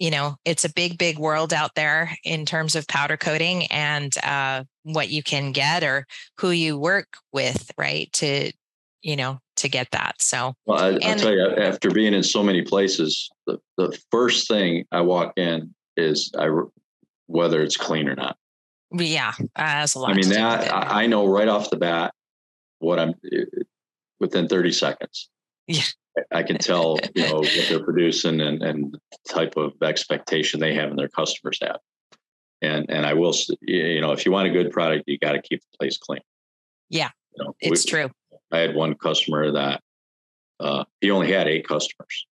[0.02, 4.18] you know it's a big big world out there in terms of powder coating and
[4.24, 6.08] uh, what you can get or
[6.39, 8.52] who you work with right to
[9.04, 12.41] you know to get that so well I, will tell you after being in so
[12.41, 16.49] many places the, the first thing i walk in is i
[17.28, 18.36] whether it's clean or not.
[18.91, 22.14] Yeah as a lot i mean that I, I know right off the bat
[22.80, 23.14] what i'm
[24.20, 25.30] within 30 seconds.
[25.68, 25.84] Yeah
[26.32, 28.97] I can tell, you know, what they're producing and, and
[29.30, 31.80] type of expectation they have and their customers have.
[32.62, 35.41] And and I will, you know, if you want a good product, you got to
[35.41, 36.22] keep the place clean.
[36.89, 38.12] Yeah, you know, it's we, true.
[38.51, 39.82] I had one customer that
[40.59, 42.28] uh, he only had eight customers,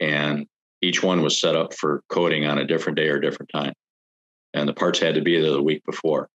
[0.00, 0.46] and
[0.82, 3.74] each one was set up for coating on a different day or different time,
[4.54, 6.28] and the parts had to be there the week before.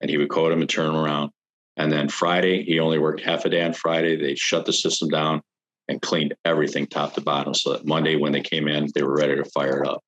[0.00, 1.32] And he would coat them and turn them around
[1.76, 4.16] and then Friday, he only worked half a day on Friday.
[4.16, 5.40] They shut the system down
[5.88, 7.54] and cleaned everything top to bottom.
[7.54, 10.02] So that Monday, when they came in, they were ready to fire it up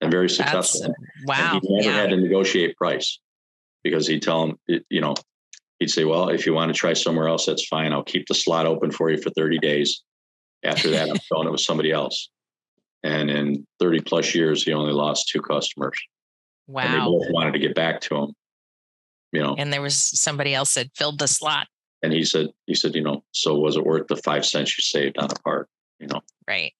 [0.00, 0.82] and very successful.
[0.82, 0.94] That's,
[1.26, 1.54] wow.
[1.54, 2.00] And he never yeah.
[2.02, 3.18] had to negotiate price
[3.82, 4.58] because he'd tell them,
[4.90, 5.14] you know,
[5.78, 7.92] he'd say, well, if you want to try somewhere else, that's fine.
[7.92, 10.02] I'll keep the slot open for you for 30 days.
[10.64, 12.30] After that, I'm filling it with somebody else.
[13.02, 15.96] And in 30 plus years, he only lost two customers.
[16.66, 16.82] Wow.
[16.82, 18.32] And they both wanted to get back to him
[19.32, 21.66] you know and there was somebody else that filled the slot
[22.02, 24.82] and he said he said you know so was it worth the five cents you
[24.82, 25.68] saved on a part
[25.98, 26.72] you know right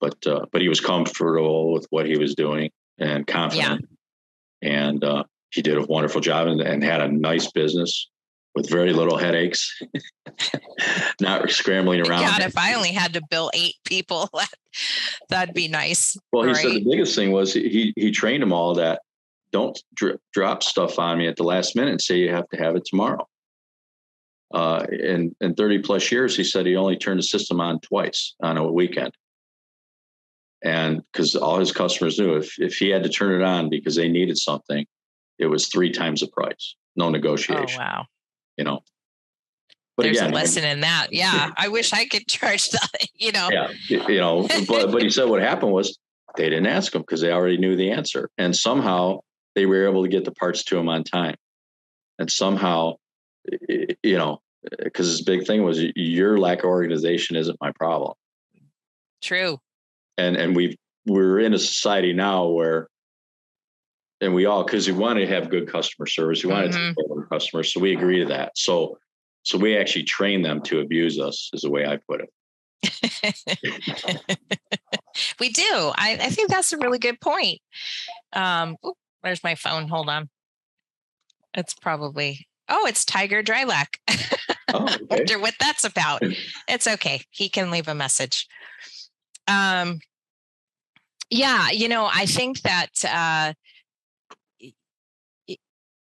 [0.00, 3.86] but uh, but he was comfortable with what he was doing and confident
[4.60, 4.70] yeah.
[4.70, 8.08] and uh, he did a wonderful job and, and had a nice business
[8.54, 9.80] with very little headaches,
[11.20, 12.22] not scrambling around.
[12.22, 14.28] God, if I only had to bill eight people,
[15.28, 16.16] that'd be nice.
[16.32, 16.56] Well, he right?
[16.56, 19.00] said the biggest thing was he he trained them all that
[19.52, 22.56] don't dr- drop stuff on me at the last minute and say you have to
[22.56, 23.26] have it tomorrow.
[24.52, 28.34] Uh, in, in 30 plus years, he said he only turned the system on twice
[28.42, 29.12] on a weekend.
[30.62, 33.96] And because all his customers knew if, if he had to turn it on because
[33.96, 34.86] they needed something,
[35.38, 37.80] it was three times the price, no negotiation.
[37.80, 38.06] Oh, wow.
[38.56, 38.80] You know,
[39.96, 41.08] but There's again, a lesson in that.
[41.10, 41.50] Yeah.
[41.56, 43.50] I wish I could charge that, you know.
[43.50, 43.68] Yeah.
[43.88, 45.98] You know, but, but he said what happened was
[46.36, 48.30] they didn't ask him because they already knew the answer.
[48.38, 49.20] And somehow
[49.54, 51.36] they were able to get the parts to him on time.
[52.18, 52.94] And somehow,
[53.60, 54.40] you know,
[54.78, 58.14] because his big thing was your lack of organization isn't my problem.
[59.22, 59.58] True.
[60.18, 60.76] And and we
[61.06, 62.88] we're in a society now where,
[64.20, 66.78] and we all because we want to have good customer service, we want mm-hmm.
[66.78, 68.52] to take care of our customers, so we agree to that.
[68.56, 68.98] So
[69.42, 72.30] so we actually train them to abuse us, is the way I put it.
[75.40, 75.92] we do.
[75.96, 77.60] I, I think that's a really good point.
[78.32, 78.76] Um,
[79.22, 79.88] Where's my phone?
[79.88, 80.28] Hold on.
[81.54, 83.86] It's probably oh, it's Tiger Drylac.
[84.72, 84.98] Oh, okay.
[85.10, 86.22] Wonder what that's about.
[86.68, 87.22] it's okay.
[87.30, 88.46] He can leave a message.
[89.46, 90.00] Um,
[91.30, 93.52] yeah, you know, I think that uh,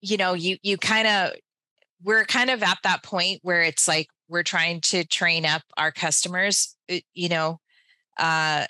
[0.01, 1.33] you know, you you kind of
[2.03, 5.91] we're kind of at that point where it's like we're trying to train up our
[5.91, 6.75] customers.
[7.13, 7.59] You know,
[8.17, 8.65] uh,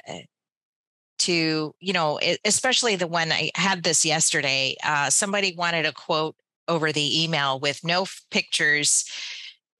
[1.20, 6.36] to you know especially the one i had this yesterday uh, somebody wanted a quote
[6.70, 9.03] over the email with no pictures.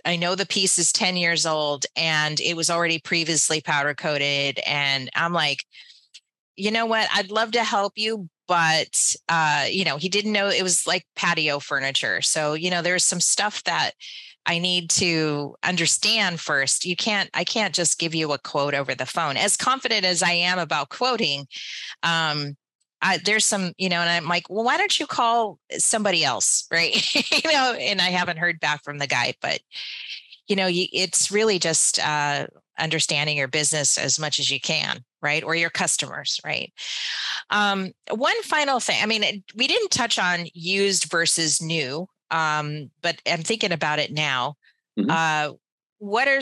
[0.03, 4.59] I know the piece is 10 years old and it was already previously powder coated
[4.65, 5.63] and i'm like
[6.55, 7.07] you know what?
[7.13, 11.05] I'd love to help you but uh, you know he didn't know it was like
[11.15, 12.21] patio furniture.
[12.21, 13.91] So you know there's some stuff that
[14.49, 16.83] I need to understand first.
[16.83, 19.37] You can't, I can't just give you a quote over the phone.
[19.37, 21.45] As confident as I am about quoting,
[22.01, 22.57] um,
[22.99, 26.65] I, there's some, you know, and I'm like, well, why don't you call somebody else,
[26.71, 26.95] right?
[27.13, 29.59] you know, and I haven't heard back from the guy, but
[30.47, 32.47] you know, it's really just uh,
[32.79, 36.73] understanding your business as much as you can, right, or your customers, right.
[37.51, 43.21] Um, one final thing, I mean, we didn't touch on used versus new, um, but
[43.27, 44.55] I'm thinking about it now.
[44.97, 45.09] Mm-hmm.
[45.09, 45.55] Uh,
[45.99, 46.41] what are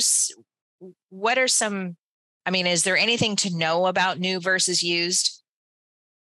[1.09, 1.97] what are some?
[2.45, 5.43] I mean, is there anything to know about new versus used,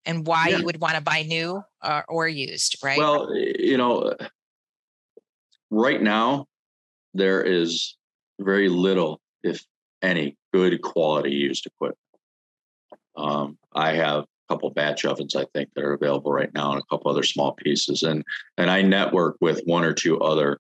[0.05, 0.59] and why yeah.
[0.59, 2.79] you would want to buy new or, or used?
[2.83, 2.99] Right.
[2.99, 4.15] Well, you know,
[5.71, 6.47] right now
[7.13, 7.97] there is
[8.41, 9.65] very little, if
[10.03, 11.99] any, good quality used equipment.
[13.17, 16.85] Um, I have couple batch ovens I think that are available right now, and a
[16.91, 18.25] couple other small pieces, and
[18.59, 20.59] and I network with one or two other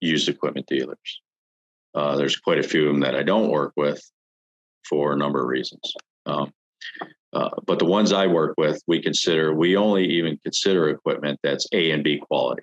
[0.00, 1.20] used equipment dealers.
[1.94, 4.00] Uh, there's quite a few of them that I don't work with
[4.88, 5.92] for a number of reasons.
[6.26, 6.52] Um,
[7.32, 11.66] uh, but the ones I work with, we consider we only even consider equipment that's
[11.72, 12.62] A and B quality.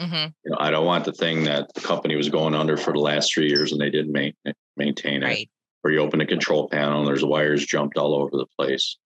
[0.00, 0.30] Mm-hmm.
[0.44, 3.00] You know, I don't want the thing that the company was going under for the
[3.00, 5.42] last three years and they didn't ma- maintain right.
[5.42, 5.48] it.
[5.82, 8.96] Or you open a control panel and there's wires jumped all over the place.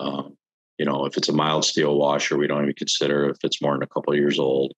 [0.00, 0.36] Um,
[0.78, 3.72] you know, if it's a mild steel washer, we don't even consider if it's more
[3.74, 4.72] than a couple of years old.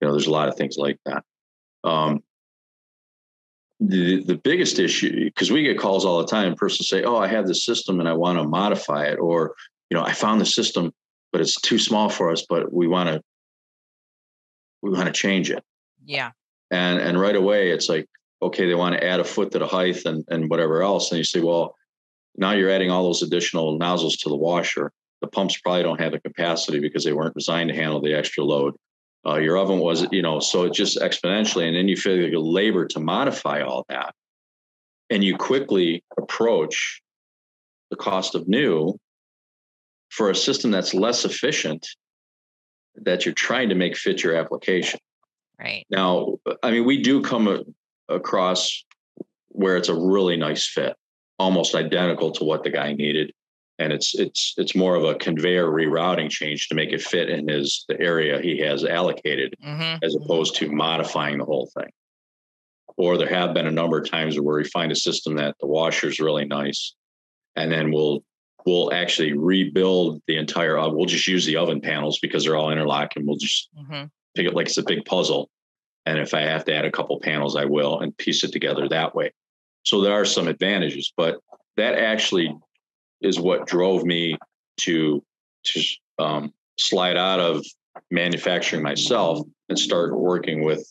[0.00, 1.24] You know, there's a lot of things like that.
[1.84, 2.22] Um,
[3.80, 6.54] the the biggest issue because we get calls all the time.
[6.54, 9.54] Persons say, "Oh, I have this system and I want to modify it," or
[9.90, 10.92] you know, I found the system,
[11.32, 13.20] but it's too small for us, but we want to
[14.82, 15.64] we want to change it.
[16.04, 16.30] Yeah.
[16.70, 18.08] And and right away, it's like,
[18.40, 21.18] okay, they want to add a foot to the height and and whatever else, and
[21.18, 21.74] you say, well,
[22.36, 24.92] now you're adding all those additional nozzles to the washer.
[25.20, 28.42] The pumps probably don't have the capacity because they weren't designed to handle the extra
[28.44, 28.74] load.
[29.24, 32.32] Uh, your oven was, you know, so it just exponentially, and then you feel like
[32.34, 34.14] labor to modify all that,
[35.10, 37.00] and you quickly approach
[37.90, 38.98] the cost of new
[40.10, 41.86] for a system that's less efficient
[42.96, 44.98] that you're trying to make fit your application.
[45.58, 45.86] Right.
[45.88, 47.60] Now, I mean, we do come a,
[48.12, 48.84] across
[49.48, 50.96] where it's a really nice fit,
[51.38, 53.32] almost identical to what the guy needed
[53.78, 57.48] and it's it's it's more of a conveyor rerouting change to make it fit in
[57.48, 60.02] his the area he has allocated mm-hmm.
[60.02, 61.90] as opposed to modifying the whole thing
[62.96, 65.66] or there have been a number of times where we find a system that the
[65.66, 66.94] washer is really nice
[67.56, 68.22] and then we'll
[68.66, 72.70] we'll actually rebuild the entire oven we'll just use the oven panels because they're all
[72.70, 74.04] interlocked and we'll just mm-hmm.
[74.36, 75.48] pick it like it's a big puzzle
[76.06, 78.88] and if i have to add a couple panels i will and piece it together
[78.88, 79.32] that way
[79.84, 81.38] so there are some advantages but
[81.76, 82.54] that actually
[83.20, 84.36] is what drove me
[84.78, 85.22] to
[85.64, 85.82] to
[86.18, 87.64] um, slide out of
[88.10, 90.84] manufacturing myself and start working with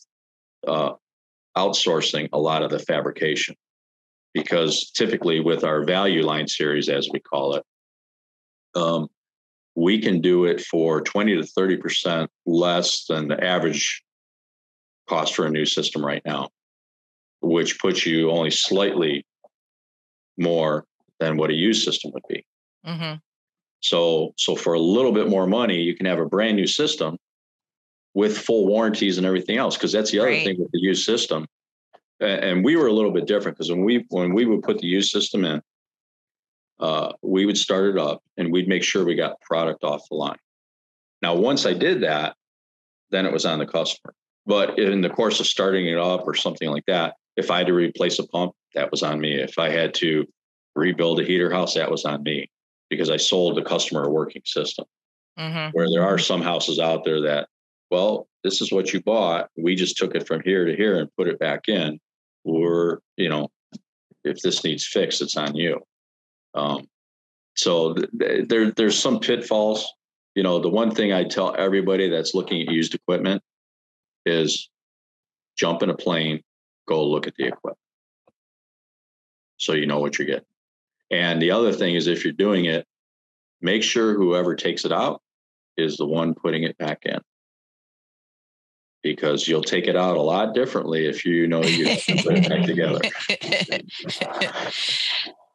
[0.66, 0.92] uh,
[1.56, 3.54] outsourcing a lot of the fabrication.
[4.34, 7.64] Because typically with our value line series as we call it
[8.74, 9.08] um,
[9.74, 14.02] we can do it for 20 to 30 percent less than the average
[15.08, 16.48] cost for a new system right now
[17.42, 19.24] which puts you only slightly
[20.38, 20.84] more
[21.20, 22.44] than what a used system would be.
[22.86, 23.16] Mm-hmm.
[23.80, 27.16] So, so for a little bit more money, you can have a brand new system
[28.14, 29.76] with full warranties and everything else.
[29.76, 30.44] Because that's the other right.
[30.44, 31.46] thing with the used system.
[32.20, 34.86] And we were a little bit different because when we when we would put the
[34.86, 35.60] used system in,
[36.78, 40.14] uh, we would start it up and we'd make sure we got product off the
[40.14, 40.38] line.
[41.20, 42.36] Now, once I did that,
[43.10, 44.14] then it was on the customer.
[44.46, 47.66] But in the course of starting it up or something like that, if I had
[47.68, 49.34] to replace a pump, that was on me.
[49.34, 50.26] If I had to
[50.74, 52.50] rebuild a heater house, that was on me
[52.90, 54.84] because I sold the customer a working system.
[55.38, 55.70] Mm-hmm.
[55.70, 57.48] Where there are some houses out there that,
[57.90, 59.48] well, this is what you bought.
[59.56, 61.98] We just took it from here to here and put it back in.
[62.44, 63.48] Or, you know,
[64.24, 65.80] if this needs fixed, it's on you.
[66.54, 66.86] Um,
[67.54, 69.90] so th- there, there's some pitfalls.
[70.34, 73.42] You know, the one thing I tell everybody that's looking at used equipment
[74.26, 74.68] is
[75.56, 76.42] jump in a plane,
[76.86, 77.78] go look at the equipment
[79.62, 80.44] so you know what you're getting.
[81.12, 82.84] And the other thing is, if you're doing it,
[83.60, 85.22] make sure whoever takes it out
[85.76, 87.20] is the one putting it back in.
[89.04, 92.66] Because you'll take it out a lot differently if you know you put it back
[92.66, 93.00] together.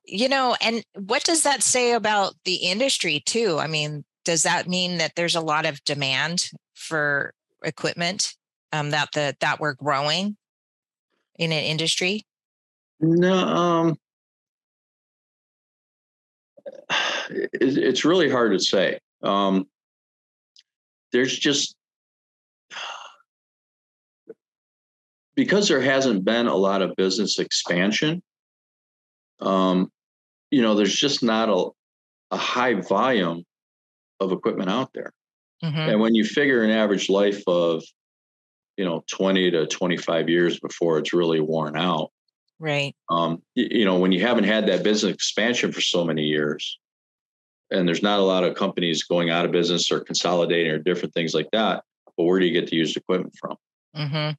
[0.10, 3.58] You know, and what does that say about the industry too?
[3.60, 8.34] I mean, does that mean that there's a lot of demand for equipment
[8.72, 10.38] um, that the that we're growing
[11.38, 12.26] in an industry?
[13.00, 13.96] No, um,
[17.30, 19.00] it's really hard to say.
[19.24, 19.68] Um,
[21.12, 21.76] there's just
[25.36, 28.22] because there hasn't been a lot of business expansion.
[29.40, 29.92] Um,
[30.50, 31.70] you know, there's just not a,
[32.32, 33.44] a high volume
[34.20, 35.12] of equipment out there.
[35.64, 35.78] Mm-hmm.
[35.78, 37.84] And when you figure an average life of,
[38.78, 42.12] you know, 20 to 25 years before it's really worn out,
[42.60, 42.96] Right.
[43.10, 46.80] Um, you, know, when you haven't had that business expansion for so many years,
[47.70, 51.14] and there's not a lot of companies going out of business or consolidating or different
[51.14, 51.84] things like that.
[52.16, 53.58] But where do you get the used equipment from?
[53.96, 54.32] Mm-hmm.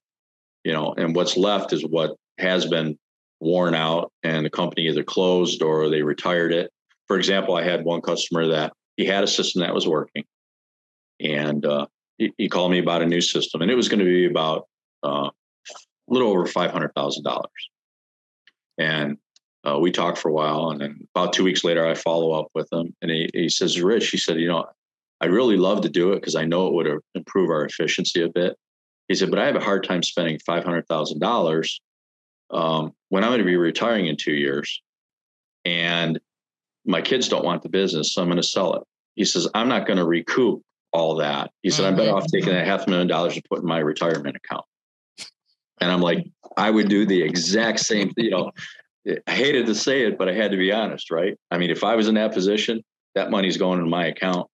[0.65, 2.99] You know, and what's left is what has been
[3.41, 6.73] worn out, and the company either closed or they retired it.
[7.07, 10.25] For example, I had one customer that he had a system that was working,
[11.21, 11.87] and uh,
[12.19, 14.69] he, called me about a new system, and it was going to be about
[15.05, 15.33] uh, a
[16.09, 17.71] little over five hundred thousand dollars.
[18.77, 19.19] And
[19.65, 22.49] uh, we talked for a while, and then about two weeks later, I follow up
[22.55, 24.67] with him, and he he says, "Rich," he said, "You know,
[25.21, 28.29] I'd really love to do it because I know it would improve our efficiency a
[28.29, 28.57] bit."
[29.09, 31.81] He said, "But I have a hard time spending five hundred thousand um, dollars
[32.51, 34.83] when I'm going to be retiring in two years,
[35.65, 36.19] and
[36.85, 38.83] my kids don't want the business, so I'm going to sell it."
[39.15, 40.63] He says, "I'm not going to recoup
[40.93, 42.19] all that." He said, "I'm better mm-hmm.
[42.19, 44.65] off taking that half a million dollars and putting my retirement account."
[45.81, 46.27] And I'm like,
[46.57, 48.25] I would do the exact same, thing.
[48.25, 48.51] you know,
[49.27, 51.39] I hated to say it, but I had to be honest, right?
[51.51, 52.83] I mean, if I was in that position,
[53.15, 54.49] that money's going in my account,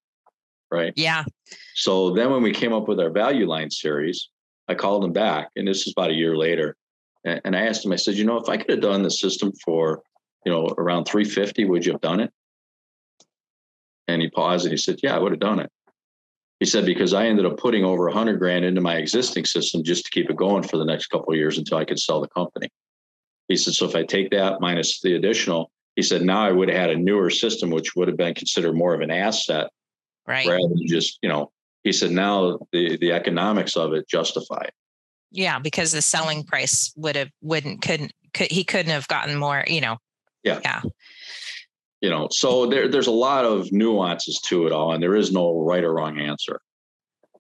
[0.71, 0.93] right?
[0.97, 1.25] Yeah.
[1.75, 4.29] So then when we came up with our value line series,
[4.69, 6.77] I called him back, and this is about a year later.
[7.25, 9.51] And I asked him, I said, you know, if I could have done the system
[9.65, 10.03] for,
[10.45, 12.31] you know, around 350, would you have done it?
[14.09, 15.73] And he paused and he said, Yeah, I would have done it.
[16.65, 19.85] He said, because I ended up putting over a hundred grand into my existing system
[19.85, 22.23] just to keep it going for the next couple of years until I could sell
[22.23, 22.71] the company.
[23.49, 26.71] He said, so if I take that minus the additional, he said, now I would
[26.71, 29.69] have had a newer system, which would have been considered more of an asset
[30.27, 30.47] right.
[30.47, 31.53] rather than just, you know,
[31.83, 34.73] he said, now the, the economics of it justify it.
[35.33, 39.65] Yeah, because the selling price would have wouldn't couldn't could he couldn't have gotten more,
[39.67, 39.99] you know.
[40.43, 40.61] Yeah.
[40.65, 40.81] Yeah.
[42.05, 45.33] You know, so there, there's a lot of nuances to it all, and there is
[45.33, 46.61] no right or wrong answer.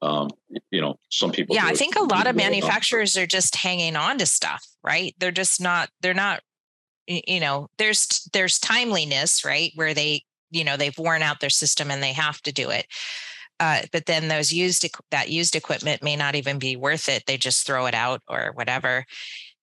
[0.01, 0.31] Um,
[0.71, 1.55] you know, some people.
[1.55, 5.15] Yeah, I think a lot of manufacturers are just hanging on to stuff, right?
[5.19, 5.91] They're just not.
[6.01, 6.41] They're not.
[7.07, 11.91] You know, there's there's timeliness, right, where they, you know, they've worn out their system
[11.91, 12.87] and they have to do it.
[13.61, 17.25] Uh, but then those used that used equipment may not even be worth it.
[17.27, 19.05] They just throw it out or whatever.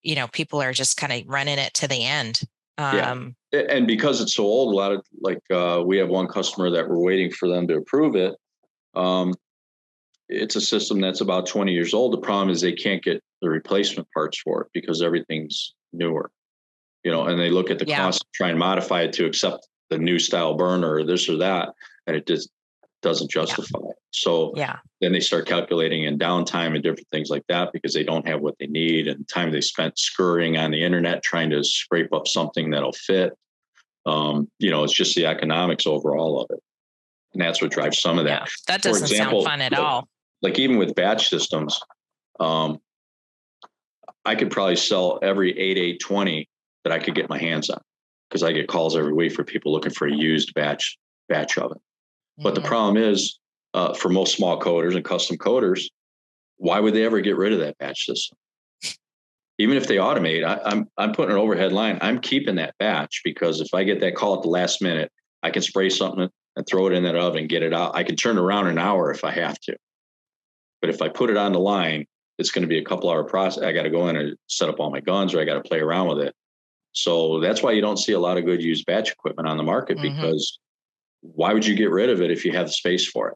[0.04, 2.42] You know, people are just kind of running it to the end.
[2.82, 3.60] Um, yeah.
[3.70, 6.88] And because it's so old, a lot of like uh, we have one customer that
[6.88, 8.36] we're waiting for them to approve it.
[8.96, 9.34] Um,
[10.30, 12.14] it's a system that's about 20 years old.
[12.14, 16.32] The problem is they can't get the replacement parts for it because everything's newer.
[17.04, 17.98] You know, and they look at the yeah.
[17.98, 21.70] cost, try and modify it to accept the new style burner or this or that,
[22.08, 22.50] and it just
[23.02, 23.90] doesn't justify yeah.
[23.90, 23.96] it.
[24.12, 24.78] So yeah.
[25.00, 28.42] then they start calculating in downtime and different things like that because they don't have
[28.42, 32.28] what they need and time they spent scurrying on the internet trying to scrape up
[32.28, 33.34] something that'll fit.
[34.06, 36.62] Um, you know, it's just the economics overall of it.
[37.34, 38.42] And that's what drives some of that.
[38.42, 40.08] Yeah, that doesn't example, sound fun at like, all.
[40.42, 41.80] Like even with batch systems,
[42.40, 42.80] um,
[44.26, 46.50] I could probably sell every 8820
[46.84, 47.82] that I could get my hands on
[48.30, 50.98] because I get calls every week for people looking for a used batch
[51.30, 51.80] batch oven.
[52.44, 53.40] But the problem is,
[53.74, 55.90] uh, for most small coaters and custom coaters,
[56.58, 58.38] why would they ever get rid of that batch system?
[59.58, 62.00] Even if they automate, I, I'm I'm putting an overhead line.
[62.02, 65.12] I'm keeping that batch because if I get that call at the last minute,
[65.44, 67.96] I can spray something and throw it in that oven, get it out.
[67.96, 69.76] I can turn around an hour if I have to.
[70.82, 72.06] But if I put it on the line,
[72.38, 73.64] it's going to be a couple hour process.
[73.64, 75.70] I got to go in and set up all my guns, or I got to
[75.70, 76.34] play around with it.
[76.94, 79.64] So that's why you don't see a lot of good used batch equipment on the
[79.64, 80.16] market mm-hmm.
[80.16, 80.60] because
[81.22, 83.36] why would you get rid of it if you have the space for it?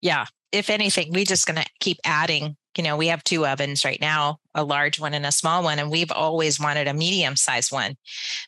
[0.00, 0.26] Yeah.
[0.52, 2.56] If anything, we're just going to keep adding.
[2.76, 5.78] You know, we have two ovens right now, a large one and a small one,
[5.78, 7.96] and we've always wanted a medium sized one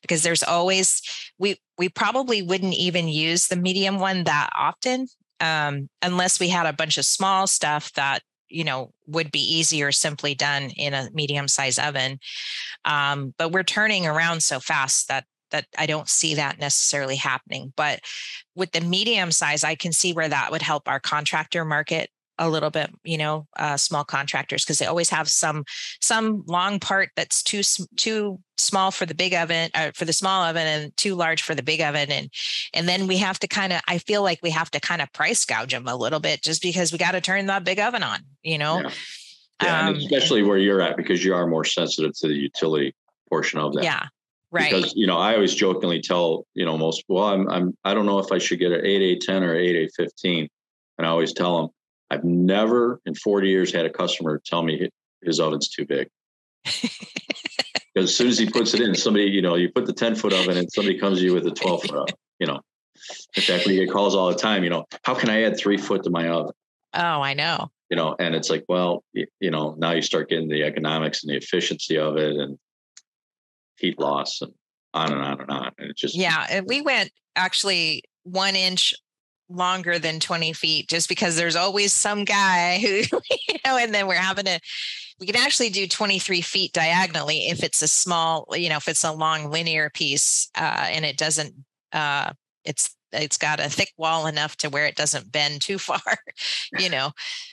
[0.02, 1.00] because there's always
[1.38, 5.06] we we probably wouldn't even use the medium one that often
[5.40, 9.92] um, unless we had a bunch of small stuff that you know would be easier
[9.92, 12.18] simply done in a medium size oven
[12.84, 17.72] um, but we're turning around so fast that that I don't see that necessarily happening.
[17.76, 18.00] But
[18.54, 22.48] with the medium size, I can see where that would help our contractor market a
[22.48, 25.64] little bit you know uh, small contractors because they always have some
[26.00, 27.62] some long part that's too
[27.96, 31.54] too small for the big oven uh, for the small oven and too large for
[31.54, 32.30] the big oven and
[32.74, 35.12] and then we have to kind of i feel like we have to kind of
[35.12, 38.02] price gouge them a little bit just because we got to turn that big oven
[38.02, 38.80] on you know?
[38.80, 38.90] Yeah,
[39.62, 42.94] yeah um, especially where you're at because you are more sensitive to the utility
[43.30, 43.84] portion of that.
[43.84, 44.06] Yeah
[44.52, 44.70] Right.
[44.70, 48.06] Because you know, I always jokingly tell you know most well, I'm I'm I don't
[48.06, 50.48] know if I should get an eight eight ten or eight eight fifteen,
[50.98, 51.70] and I always tell them
[52.10, 54.88] I've never in forty years had a customer tell me
[55.22, 56.08] his oven's too big.
[56.64, 60.14] because as soon as he puts it in, somebody you know you put the ten
[60.14, 62.14] foot oven and somebody comes to you with a twelve foot oven.
[62.38, 62.60] You know,
[63.34, 64.62] in fact, we get calls all the time.
[64.62, 66.52] You know, how can I add three foot to my oven?
[66.94, 67.70] Oh, I know.
[67.90, 71.32] You know, and it's like, well, you know, now you start getting the economics and
[71.32, 72.58] the efficiency of it, and
[73.78, 74.53] heat loss and
[74.94, 75.72] on and on and on.
[75.78, 78.94] And it just yeah, and we went actually one inch
[79.48, 84.07] longer than 20 feet just because there's always some guy who you know and then
[84.07, 84.58] we're having to
[85.20, 89.04] we can actually do 23 feet diagonally if it's a small you know if it's
[89.04, 91.54] a long linear piece uh, and it doesn't
[91.92, 92.32] uh,
[92.64, 96.00] it's it's got a thick wall enough to where it doesn't bend too far
[96.78, 97.11] you know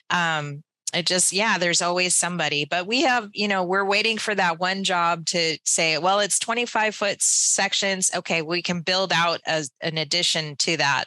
[0.10, 0.64] um,
[0.94, 4.60] it just yeah there's always somebody but we have you know we're waiting for that
[4.60, 8.12] one job to say well it's 25 foot sections.
[8.16, 11.06] Okay we can build out as an addition to that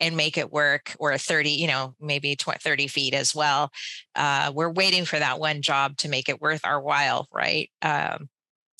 [0.00, 3.70] and make it work or 30 you know maybe 20, 30 feet as well.
[4.14, 7.70] Uh, we're waiting for that one job to make it worth our while right?
[7.82, 8.28] Um,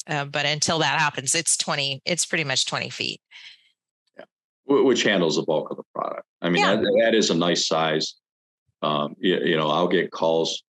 [0.09, 3.21] uh, but until that happens it's 20 it's pretty much 20 feet.
[4.19, 4.25] Yeah.
[4.67, 6.25] which handles the bulk of the product.
[6.41, 6.77] I mean yeah.
[6.77, 8.15] that, that is a nice size
[8.83, 10.63] um, you, you, know, I'll get calls.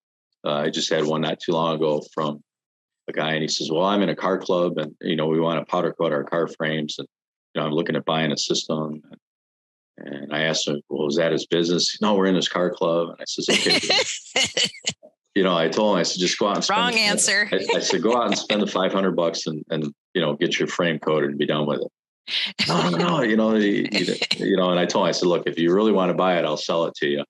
[0.45, 2.41] Uh, I just had one not too long ago from
[3.07, 5.39] a guy, and he says, "Well, I'm in a car club, and you know, we
[5.39, 7.07] want to powder coat our car frames, and
[7.53, 9.01] you know, I'm looking at buying a system."
[9.97, 13.09] And I asked him, "Well, is that his business?" No, we're in this car club,
[13.09, 14.69] and I says, "Okay."
[15.35, 17.49] you know, I told him, I said, just go out and spend, wrong answer.
[17.51, 20.59] I, I, said, go out and spend the 500 bucks and, and, you know, get
[20.59, 22.67] your frame coated and be done with it.
[22.67, 23.87] no, no, you know, you,
[24.37, 26.37] you know, and I told him, I said, look, if you really want to buy
[26.37, 27.23] it, I'll sell it to you.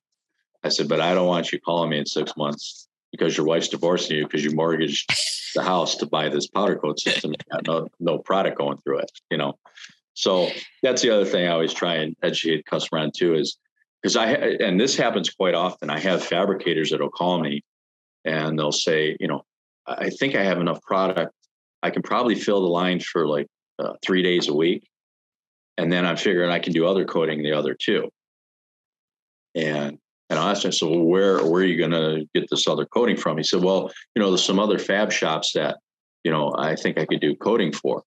[0.63, 3.67] I said, but I don't want you calling me in six months because your wife's
[3.67, 5.11] divorcing you because you mortgaged
[5.55, 7.33] the house to buy this powder coat system.
[7.67, 9.57] no, no product going through it, you know.
[10.13, 10.49] So
[10.83, 13.57] that's the other thing I always try and educate customer on too is
[14.01, 15.89] because I and this happens quite often.
[15.89, 17.63] I have fabricators that'll call me
[18.25, 19.43] and they'll say, you know,
[19.87, 21.33] I think I have enough product.
[21.83, 23.47] I can probably fill the line for like
[23.79, 24.87] uh, three days a week,
[25.77, 28.11] and then I'm figuring I can do other coating the other two.
[29.55, 29.97] And
[30.31, 33.17] and I asked him, so where where are you going to get this other coating
[33.17, 33.35] from?
[33.35, 35.79] He said, well, you know, there's some other fab shops that,
[36.23, 38.03] you know, I think I could do coating for.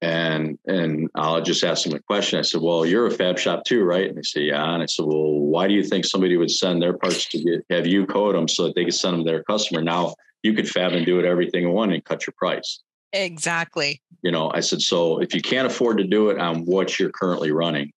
[0.00, 2.38] And and I'll just ask him a question.
[2.38, 4.06] I said, well, you're a fab shop too, right?
[4.06, 4.72] And they said, yeah.
[4.72, 7.64] And I said, well, why do you think somebody would send their parts to get
[7.68, 9.82] have you coat them so that they could send them to their customer?
[9.82, 10.14] Now
[10.44, 12.80] you could fab and do it everything in one and cut your price.
[13.12, 14.00] Exactly.
[14.22, 17.00] You know, I said, so if you can't afford to do it um, on what
[17.00, 17.92] you're currently running,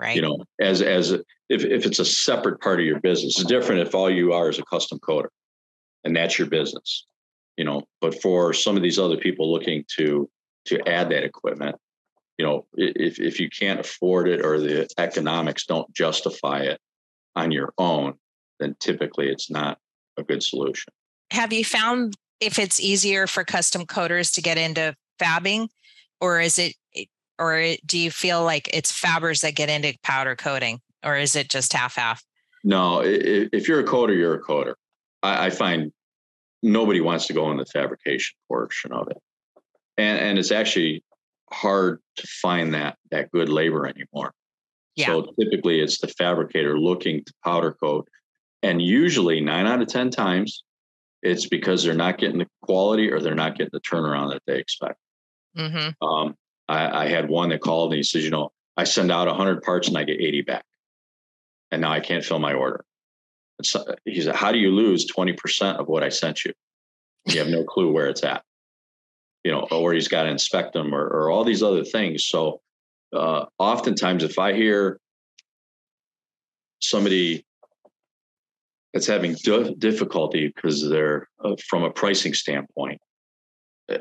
[0.00, 0.16] right?
[0.16, 1.24] you know as as if,
[1.64, 4.58] if it's a separate part of your business it's different if all you are is
[4.58, 5.30] a custom coater
[6.04, 7.06] and that's your business
[7.56, 10.28] you know but for some of these other people looking to
[10.64, 11.76] to add that equipment
[12.38, 16.80] you know if if you can't afford it or the economics don't justify it
[17.36, 18.14] on your own
[18.60, 19.78] then typically it's not
[20.16, 20.92] a good solution.
[21.32, 25.68] Have you found if it's easier for custom coaters to get into fabbing
[26.20, 26.74] or is it
[27.40, 31.48] or do you feel like it's fabbers that get into powder coating, or is it
[31.48, 32.22] just half half?
[32.62, 34.76] No, if you're a coater, you're a coater.
[35.22, 35.92] I, find
[36.62, 39.16] nobody wants to go in the fabrication portion of it,
[39.96, 41.02] and and it's actually
[41.50, 44.32] hard to find that that good labor anymore.
[44.96, 45.06] Yeah.
[45.06, 48.08] So typically, it's the fabricator looking to powder coat,
[48.62, 50.62] and usually nine out of ten times,
[51.22, 54.58] it's because they're not getting the quality or they're not getting the turnaround that they
[54.58, 54.98] expect.
[55.56, 56.06] Mm-hmm.
[56.06, 56.34] Um,
[56.70, 59.62] I, I had one that called and he says, you know, I send out 100
[59.62, 60.64] parts and I get 80 back.
[61.72, 62.84] And now I can't fill my order.
[63.62, 66.52] So, he said, how do you lose 20% of what I sent you?
[67.26, 68.42] You have no clue where it's at,
[69.44, 72.24] you know, or he's got to inspect them or, or all these other things.
[72.24, 72.60] So
[73.12, 75.00] uh, oftentimes, if I hear
[76.80, 77.44] somebody
[78.94, 79.34] that's having
[79.78, 83.00] difficulty because they're uh, from a pricing standpoint,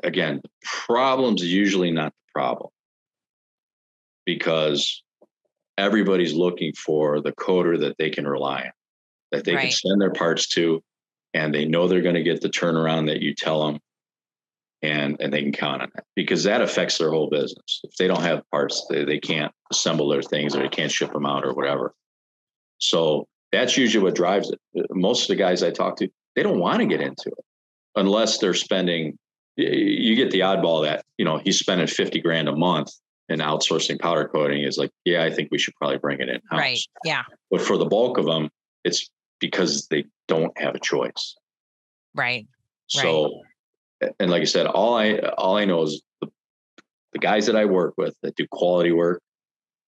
[0.04, 2.70] again, the problem's usually not the problem
[4.26, 5.04] because
[5.78, 8.72] everybody's looking for the coater that they can rely on,
[9.32, 9.62] that they right.
[9.64, 10.84] can send their parts to,
[11.34, 13.80] and they know they're going to get the turnaround that you tell them,
[14.82, 17.82] and and they can count on that because that affects their whole business.
[17.84, 21.12] If they don't have parts, they, they can't assemble their things or they can't ship
[21.14, 21.94] them out or whatever.
[22.78, 24.60] So that's usually what drives it.
[24.92, 27.46] Most of the guys I talk to, they don't want to get into it
[27.96, 29.18] unless they're spending
[29.60, 32.92] you get the oddball that you know he's spending 50 grand a month
[33.28, 34.64] and outsourcing powder coating.
[34.64, 37.24] Is like yeah i think we should probably bring it in right yeah.
[37.52, 38.50] But for the bulk of them
[38.84, 39.10] it's
[39.40, 41.36] because they don't have a choice.
[42.16, 42.48] Right
[42.88, 43.42] so
[44.02, 44.12] right.
[44.20, 46.28] and like i said all i all i know is the,
[47.14, 49.22] the guys that i work with that do quality work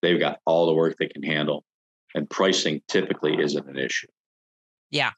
[0.04, 1.64] they've got all the work they can handle
[2.14, 4.08] and pricing typically isn't an issue.
[4.92, 5.12] Yeah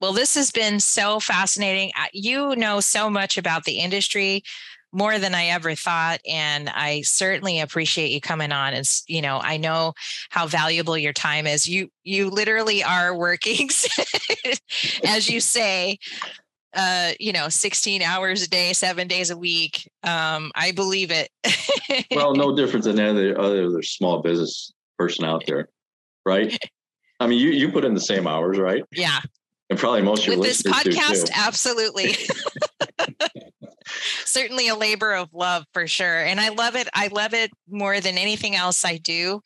[0.00, 1.90] well, this has been so fascinating.
[2.12, 4.42] You know so much about the industry
[4.92, 6.20] more than I ever thought.
[6.26, 8.74] And I certainly appreciate you coming on.
[8.74, 9.92] And, you know, I know
[10.30, 11.68] how valuable your time is.
[11.68, 13.68] You, you literally are working,
[15.04, 15.98] as you say,
[16.74, 19.90] uh, you know, 16 hours a day, seven days a week.
[20.02, 21.28] Um, I believe it.
[22.14, 25.68] well, no different than any other small business person out there,
[26.24, 26.56] right?
[27.20, 28.84] I mean, you, you put in the same hours, right?
[28.92, 29.20] Yeah
[29.70, 32.16] and probably most of with this podcast absolutely.
[34.24, 36.20] Certainly a labor of love for sure.
[36.24, 39.40] And i love it i love it more than anything else i do.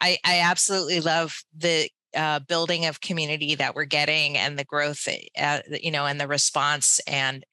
[0.00, 5.08] I i absolutely love the uh, building of community that we're getting and the growth,
[5.36, 7.44] uh, you know, and the response and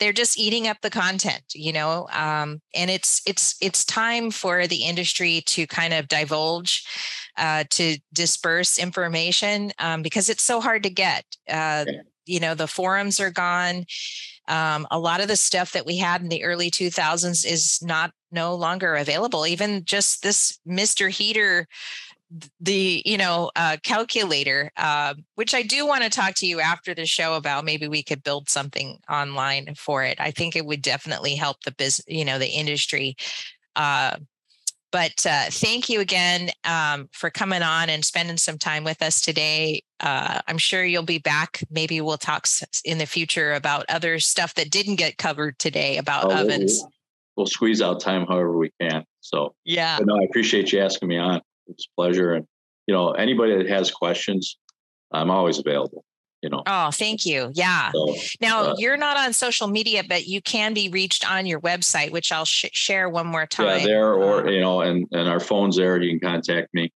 [0.00, 2.08] they're just eating up the content you know?
[2.12, 6.84] Um, and it's it's it's time for the industry to kind of divulge
[7.36, 11.84] uh, to disperse information um, because it's so hard to get uh,
[12.26, 13.86] you know the forums are gone.
[14.48, 18.12] Um, a lot of the stuff that we had in the early 2000s is not
[18.32, 19.46] no longer available.
[19.46, 21.66] Even just this mr heater
[22.60, 26.94] the you know uh, calculator uh, which i do want to talk to you after
[26.94, 30.20] the show about maybe we could build something online for it.
[30.20, 33.16] I think it would definitely help the business you know the industry
[33.76, 34.16] uh,
[34.92, 39.20] but uh, thank you again um, for coming on and spending some time with us
[39.20, 39.82] today.
[40.00, 41.62] Uh, i'm sure you'll be back.
[41.70, 42.46] Maybe we'll talk
[42.84, 46.84] in the future about other stuff that didn't get covered today about oh, ovens.
[47.36, 49.04] we'll, squeeze out time however we can.
[49.20, 49.98] So yeah.
[50.02, 51.40] no i appreciate you asking me on.
[51.68, 52.34] It's a pleasure.
[52.34, 52.46] And,
[52.86, 54.58] you know, anybody that has questions,
[55.12, 56.04] I'm always available.
[56.42, 56.62] You know.
[56.66, 57.50] Oh, thank you.
[57.54, 57.90] Yeah.
[57.92, 61.60] So, now uh, you're not on social media, but you can be reached on your
[61.60, 63.80] website, which I'll sh- share one more time.
[63.80, 66.00] Yeah, there, or um, you know, and and our phone's there.
[66.00, 66.92] You can contact me.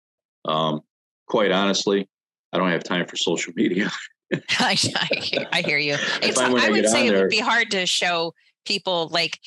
[0.44, 0.80] Um,
[1.26, 2.08] quite honestly,
[2.52, 3.90] I don't have time for social media.
[4.32, 4.38] I,
[4.94, 5.96] I, I, hear you.
[6.22, 9.40] It's, I, I would say it there, would be hard to show people like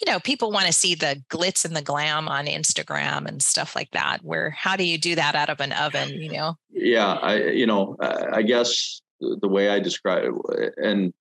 [0.00, 3.74] you know people want to see the glitz and the glam on instagram and stuff
[3.74, 7.14] like that where how do you do that out of an oven you know yeah
[7.14, 7.96] i you know
[8.32, 11.12] i guess the way i describe it and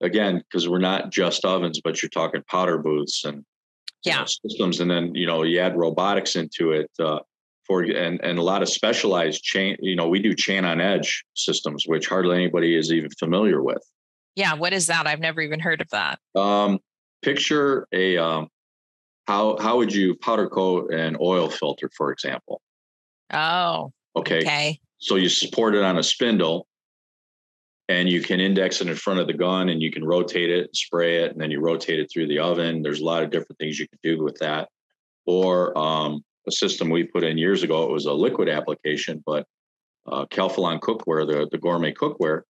[0.00, 3.44] again because we're not just ovens but you're talking powder booths and
[4.04, 7.18] yeah know, systems and then you know you add robotics into it uh,
[7.66, 11.24] for and and a lot of specialized chain you know we do chain on edge
[11.34, 13.82] systems which hardly anybody is even familiar with
[14.34, 16.78] yeah what is that i've never even heard of that um
[17.24, 18.48] picture a um,
[19.26, 22.60] how how would you powder coat an oil filter, for example?
[23.32, 23.92] Oh.
[24.16, 24.40] Okay.
[24.40, 24.80] Okay.
[24.98, 26.66] So you support it on a spindle,
[27.88, 30.74] and you can index it in front of the gun, and you can rotate it,
[30.74, 32.82] spray it, and then you rotate it through the oven.
[32.82, 34.68] There's a lot of different things you can do with that.
[35.26, 37.84] Or um, a system we put in years ago.
[37.84, 39.46] It was a liquid application, but
[40.06, 42.42] uh, Calphalon cookware, the the gourmet cookware,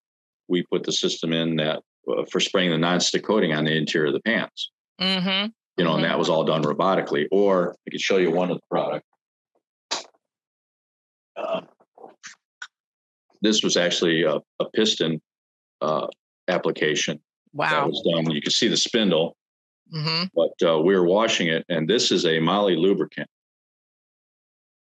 [0.47, 4.07] we put the system in that uh, for spraying the nonstick coating on the interior
[4.07, 4.71] of the pans.
[4.99, 5.47] Mm-hmm.
[5.77, 5.95] You know, mm-hmm.
[5.97, 7.27] and that was all done robotically.
[7.31, 9.05] Or I could show you one of the product.
[11.37, 11.61] Uh,
[13.45, 15.21] this was actually a, a piston
[15.81, 16.07] uh,
[16.47, 17.19] application.
[17.53, 17.69] Wow.
[17.69, 18.31] That was done.
[18.31, 19.37] You can see the spindle,
[19.93, 20.25] mm-hmm.
[20.33, 23.29] but uh, we were washing it, and this is a moly lubricant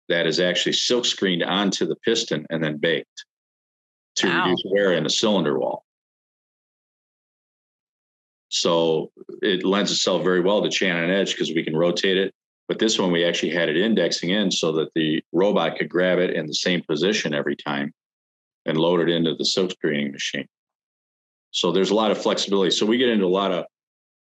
[0.10, 3.26] that is actually silk screened onto the piston and then baked
[4.16, 4.44] to wow.
[4.44, 5.86] reduce wear in the cylinder wall.
[8.50, 9.12] So
[9.44, 12.34] it lends itself very well to chain on edge because we can rotate it.
[12.68, 16.20] But this one we actually had it indexing in so that the robot could grab
[16.20, 17.94] it in the same position every time
[18.66, 20.48] and load it into the silk screening machine.
[21.52, 22.72] So there's a lot of flexibility.
[22.72, 23.66] So we get into a lot of,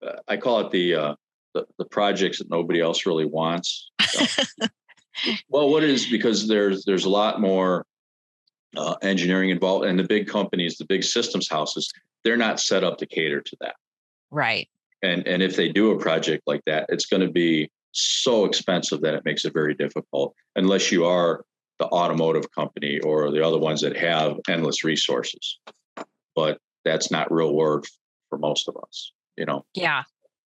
[0.06, 1.14] uh, I call it the, uh,
[1.55, 3.90] the, the projects that nobody else really wants.
[5.48, 7.84] Well, what is because there's there's a lot more
[8.76, 11.90] uh, engineering involved, and the big companies, the big systems houses,
[12.24, 13.76] they're not set up to cater to that.
[14.30, 14.68] Right.
[15.02, 19.01] And and if they do a project like that, it's going to be so expensive
[19.01, 21.44] that it makes it very difficult unless you are
[21.81, 25.59] the automotive company or the other ones that have endless resources.
[26.36, 27.86] But that's not real work
[28.28, 29.65] for most of us, you know.
[29.74, 30.05] Yeah.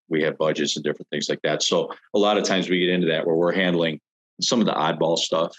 [0.08, 1.62] We have budgets and different things like that.
[1.62, 4.00] So a lot of times we get into that where we're handling
[4.40, 5.54] some of the oddball stuff.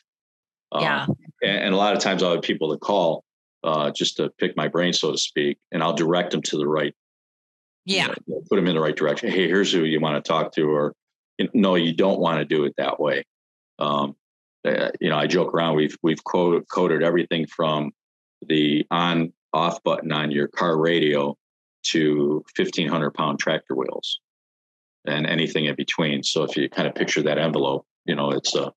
[0.74, 1.04] Yeah.
[1.04, 3.24] Um, and, and, a lot of times I'll have people to call
[3.64, 6.68] uh, just to pick my brain, so to speak, and I'll direct them to the
[6.68, 6.94] right
[7.86, 10.28] yeah you know, put them in the right direction hey here's who you want to
[10.28, 10.94] talk to or
[11.54, 13.24] no you don't want to do it that way
[13.80, 14.16] um,
[14.66, 17.92] uh, you know i joke around we've we've coated, coated everything from
[18.48, 21.36] the on off button on your car radio
[21.84, 24.20] to 1500 pound tractor wheels
[25.06, 26.24] and anything in between.
[26.24, 28.72] So if you kind of picture that envelope you know it's a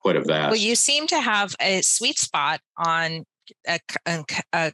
[0.00, 3.24] quite a vast well you seem to have a sweet spot on
[3.68, 3.78] a,
[4.52, 4.72] a,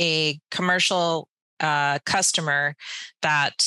[0.00, 1.28] a commercial
[1.60, 2.74] uh, customer
[3.22, 3.66] that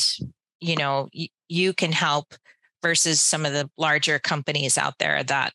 [0.59, 2.35] you know y- you can help
[2.81, 5.53] versus some of the larger companies out there that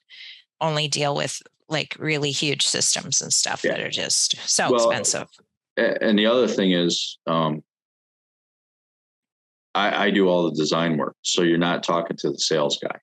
[0.61, 3.73] only deal with like really huge systems and stuff yeah.
[3.73, 5.29] that are just so well, expensive.
[5.77, 7.63] And the other thing is, um,
[9.75, 12.99] I, I, do all the design work, so you're not talking to the sales guy,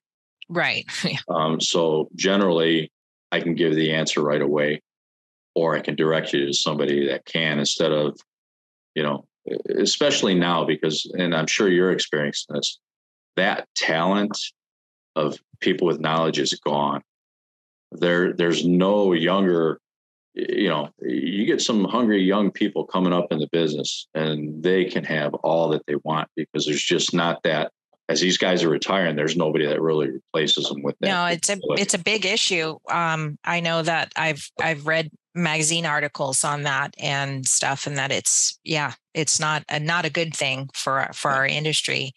[0.50, 0.84] right?
[1.28, 2.92] um, so generally,
[3.32, 4.82] I can give the answer right away,
[5.54, 8.20] or I can direct you to somebody that can instead of,
[8.94, 9.24] you know,
[9.78, 12.78] especially now because, and I'm sure you're experiencing this,
[13.36, 14.38] that talent
[15.16, 17.02] of people with knowledge is gone.
[17.92, 19.80] There, there's no younger
[20.34, 24.84] you know, you get some hungry young people coming up in the business and they
[24.84, 27.72] can have all that they want because there's just not that
[28.08, 31.08] as these guys are retiring, there's nobody that really replaces them with that.
[31.08, 32.78] No, it's a it's a big issue.
[32.90, 38.10] Um, I know that I've I've read magazine articles on that and stuff, and that
[38.10, 42.12] it's yeah, it's not a, not a good thing for for our industry.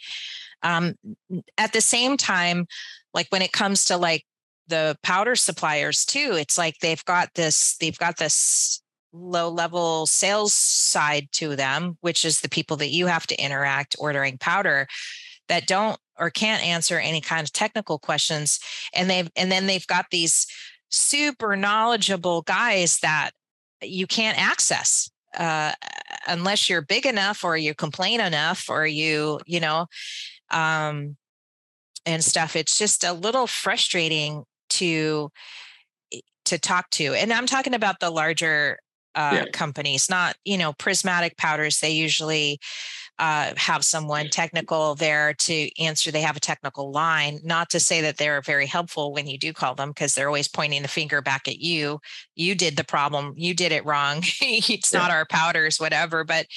[0.63, 0.95] Um,
[1.57, 2.67] at the same time,
[3.13, 4.23] like when it comes to like
[4.67, 8.81] the powder suppliers too, it's like they've got this they've got this
[9.13, 13.95] low level sales side to them, which is the people that you have to interact
[13.99, 14.87] ordering powder
[15.49, 18.59] that don't or can't answer any kind of technical questions
[18.93, 20.47] and they've and then they've got these
[20.89, 23.31] super knowledgeable guys that
[23.81, 25.71] you can't access uh,
[26.27, 29.87] unless you're big enough or you complain enough or you you know
[30.51, 31.15] um,
[32.05, 32.55] and stuff.
[32.55, 34.43] It's just a little frustrating
[34.81, 35.29] to
[36.45, 38.79] to talk to and i'm talking about the larger
[39.13, 39.45] uh, yeah.
[39.51, 42.59] companies not you know prismatic powders they usually
[43.21, 46.09] uh, have someone technical there to answer.
[46.09, 47.39] They have a technical line.
[47.43, 50.47] Not to say that they're very helpful when you do call them, because they're always
[50.47, 51.99] pointing the finger back at you.
[52.35, 53.35] You did the problem.
[53.37, 54.23] You did it wrong.
[54.41, 54.99] it's yeah.
[54.99, 56.23] not our powders, whatever.
[56.23, 56.47] But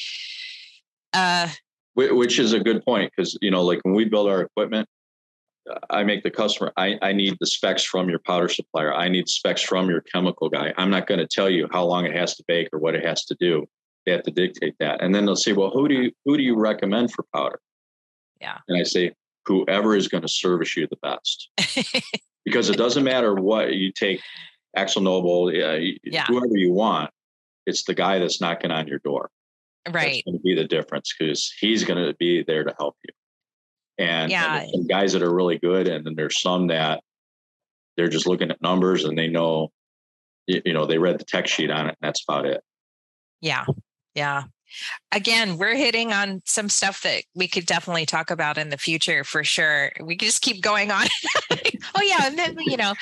[1.13, 1.49] uh,
[1.95, 4.89] which is a good point because you know, like when we build our equipment,
[5.91, 6.73] I make the customer.
[6.77, 8.93] I, I need the specs from your powder supplier.
[8.93, 10.75] I need specs from your chemical guy.
[10.77, 13.05] I'm not going to tell you how long it has to bake or what it
[13.05, 13.67] has to do
[14.05, 16.43] they have to dictate that and then they'll say well who do you who do
[16.43, 17.61] you recommend for powder
[18.41, 19.13] yeah and i say
[19.47, 21.51] whoever is going to service you the best
[22.45, 24.21] because it doesn't matter what you take
[24.77, 26.25] AkzoNobel uh, yeah, yeah.
[26.27, 27.11] whoever you want
[27.67, 29.31] it's the guy that's knocking on your door
[29.91, 33.15] right going to be the difference because he's going to be there to help you
[33.99, 34.61] and, yeah.
[34.61, 37.03] and some guys that are really good and then there's some that
[37.97, 39.71] they're just looking at numbers and they know
[40.47, 42.63] you know they read the tech sheet on it and that's about it
[43.41, 43.65] yeah
[44.15, 44.45] yeah.
[45.13, 49.23] Again, we're hitting on some stuff that we could definitely talk about in the future
[49.23, 49.93] for sure.
[50.01, 51.07] We just keep going on.
[51.51, 52.95] oh yeah, and then you know,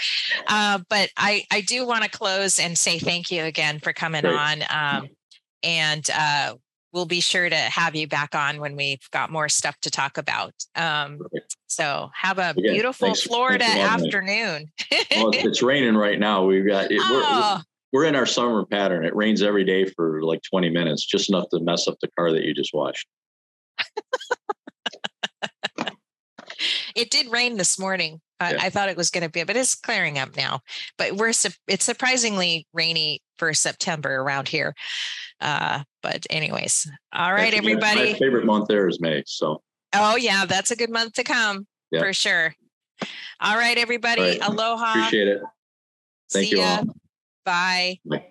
[0.49, 4.23] uh, but I I do want to close and say thank you again for coming
[4.23, 4.35] Great.
[4.35, 5.09] on, um,
[5.63, 6.55] and uh,
[6.93, 10.19] we'll be sure to have you back on when we've got more stuff to talk
[10.19, 10.53] about.
[10.77, 11.21] Um,
[11.67, 14.71] so have a Again, beautiful thanks, Florida thanks afternoon.
[15.17, 16.45] well, it's raining right now.
[16.45, 17.63] We've got it, oh.
[17.93, 19.05] we're, we're in our summer pattern.
[19.05, 22.33] It rains every day for like 20 minutes, just enough to mess up the car
[22.33, 23.07] that you just washed.
[26.95, 28.21] It did rain this morning.
[28.41, 28.59] I, yeah.
[28.63, 30.61] I thought it was going to be, but it's clearing up now.
[30.99, 31.33] But we're
[31.69, 34.75] it's surprisingly rainy for September around here.
[35.41, 38.13] Uh, but anyways, all right, everybody.
[38.13, 39.23] My favorite month there is May.
[39.27, 39.63] So.
[39.95, 42.01] Oh yeah, that's a good month to come yeah.
[42.01, 42.55] for sure.
[43.41, 44.21] All right, everybody.
[44.21, 44.49] All right.
[44.49, 44.91] Aloha.
[44.91, 45.43] Appreciate it.
[46.33, 46.79] Thank See you ya.
[46.79, 46.85] all.
[47.45, 47.99] Bye.
[48.05, 48.27] Bye.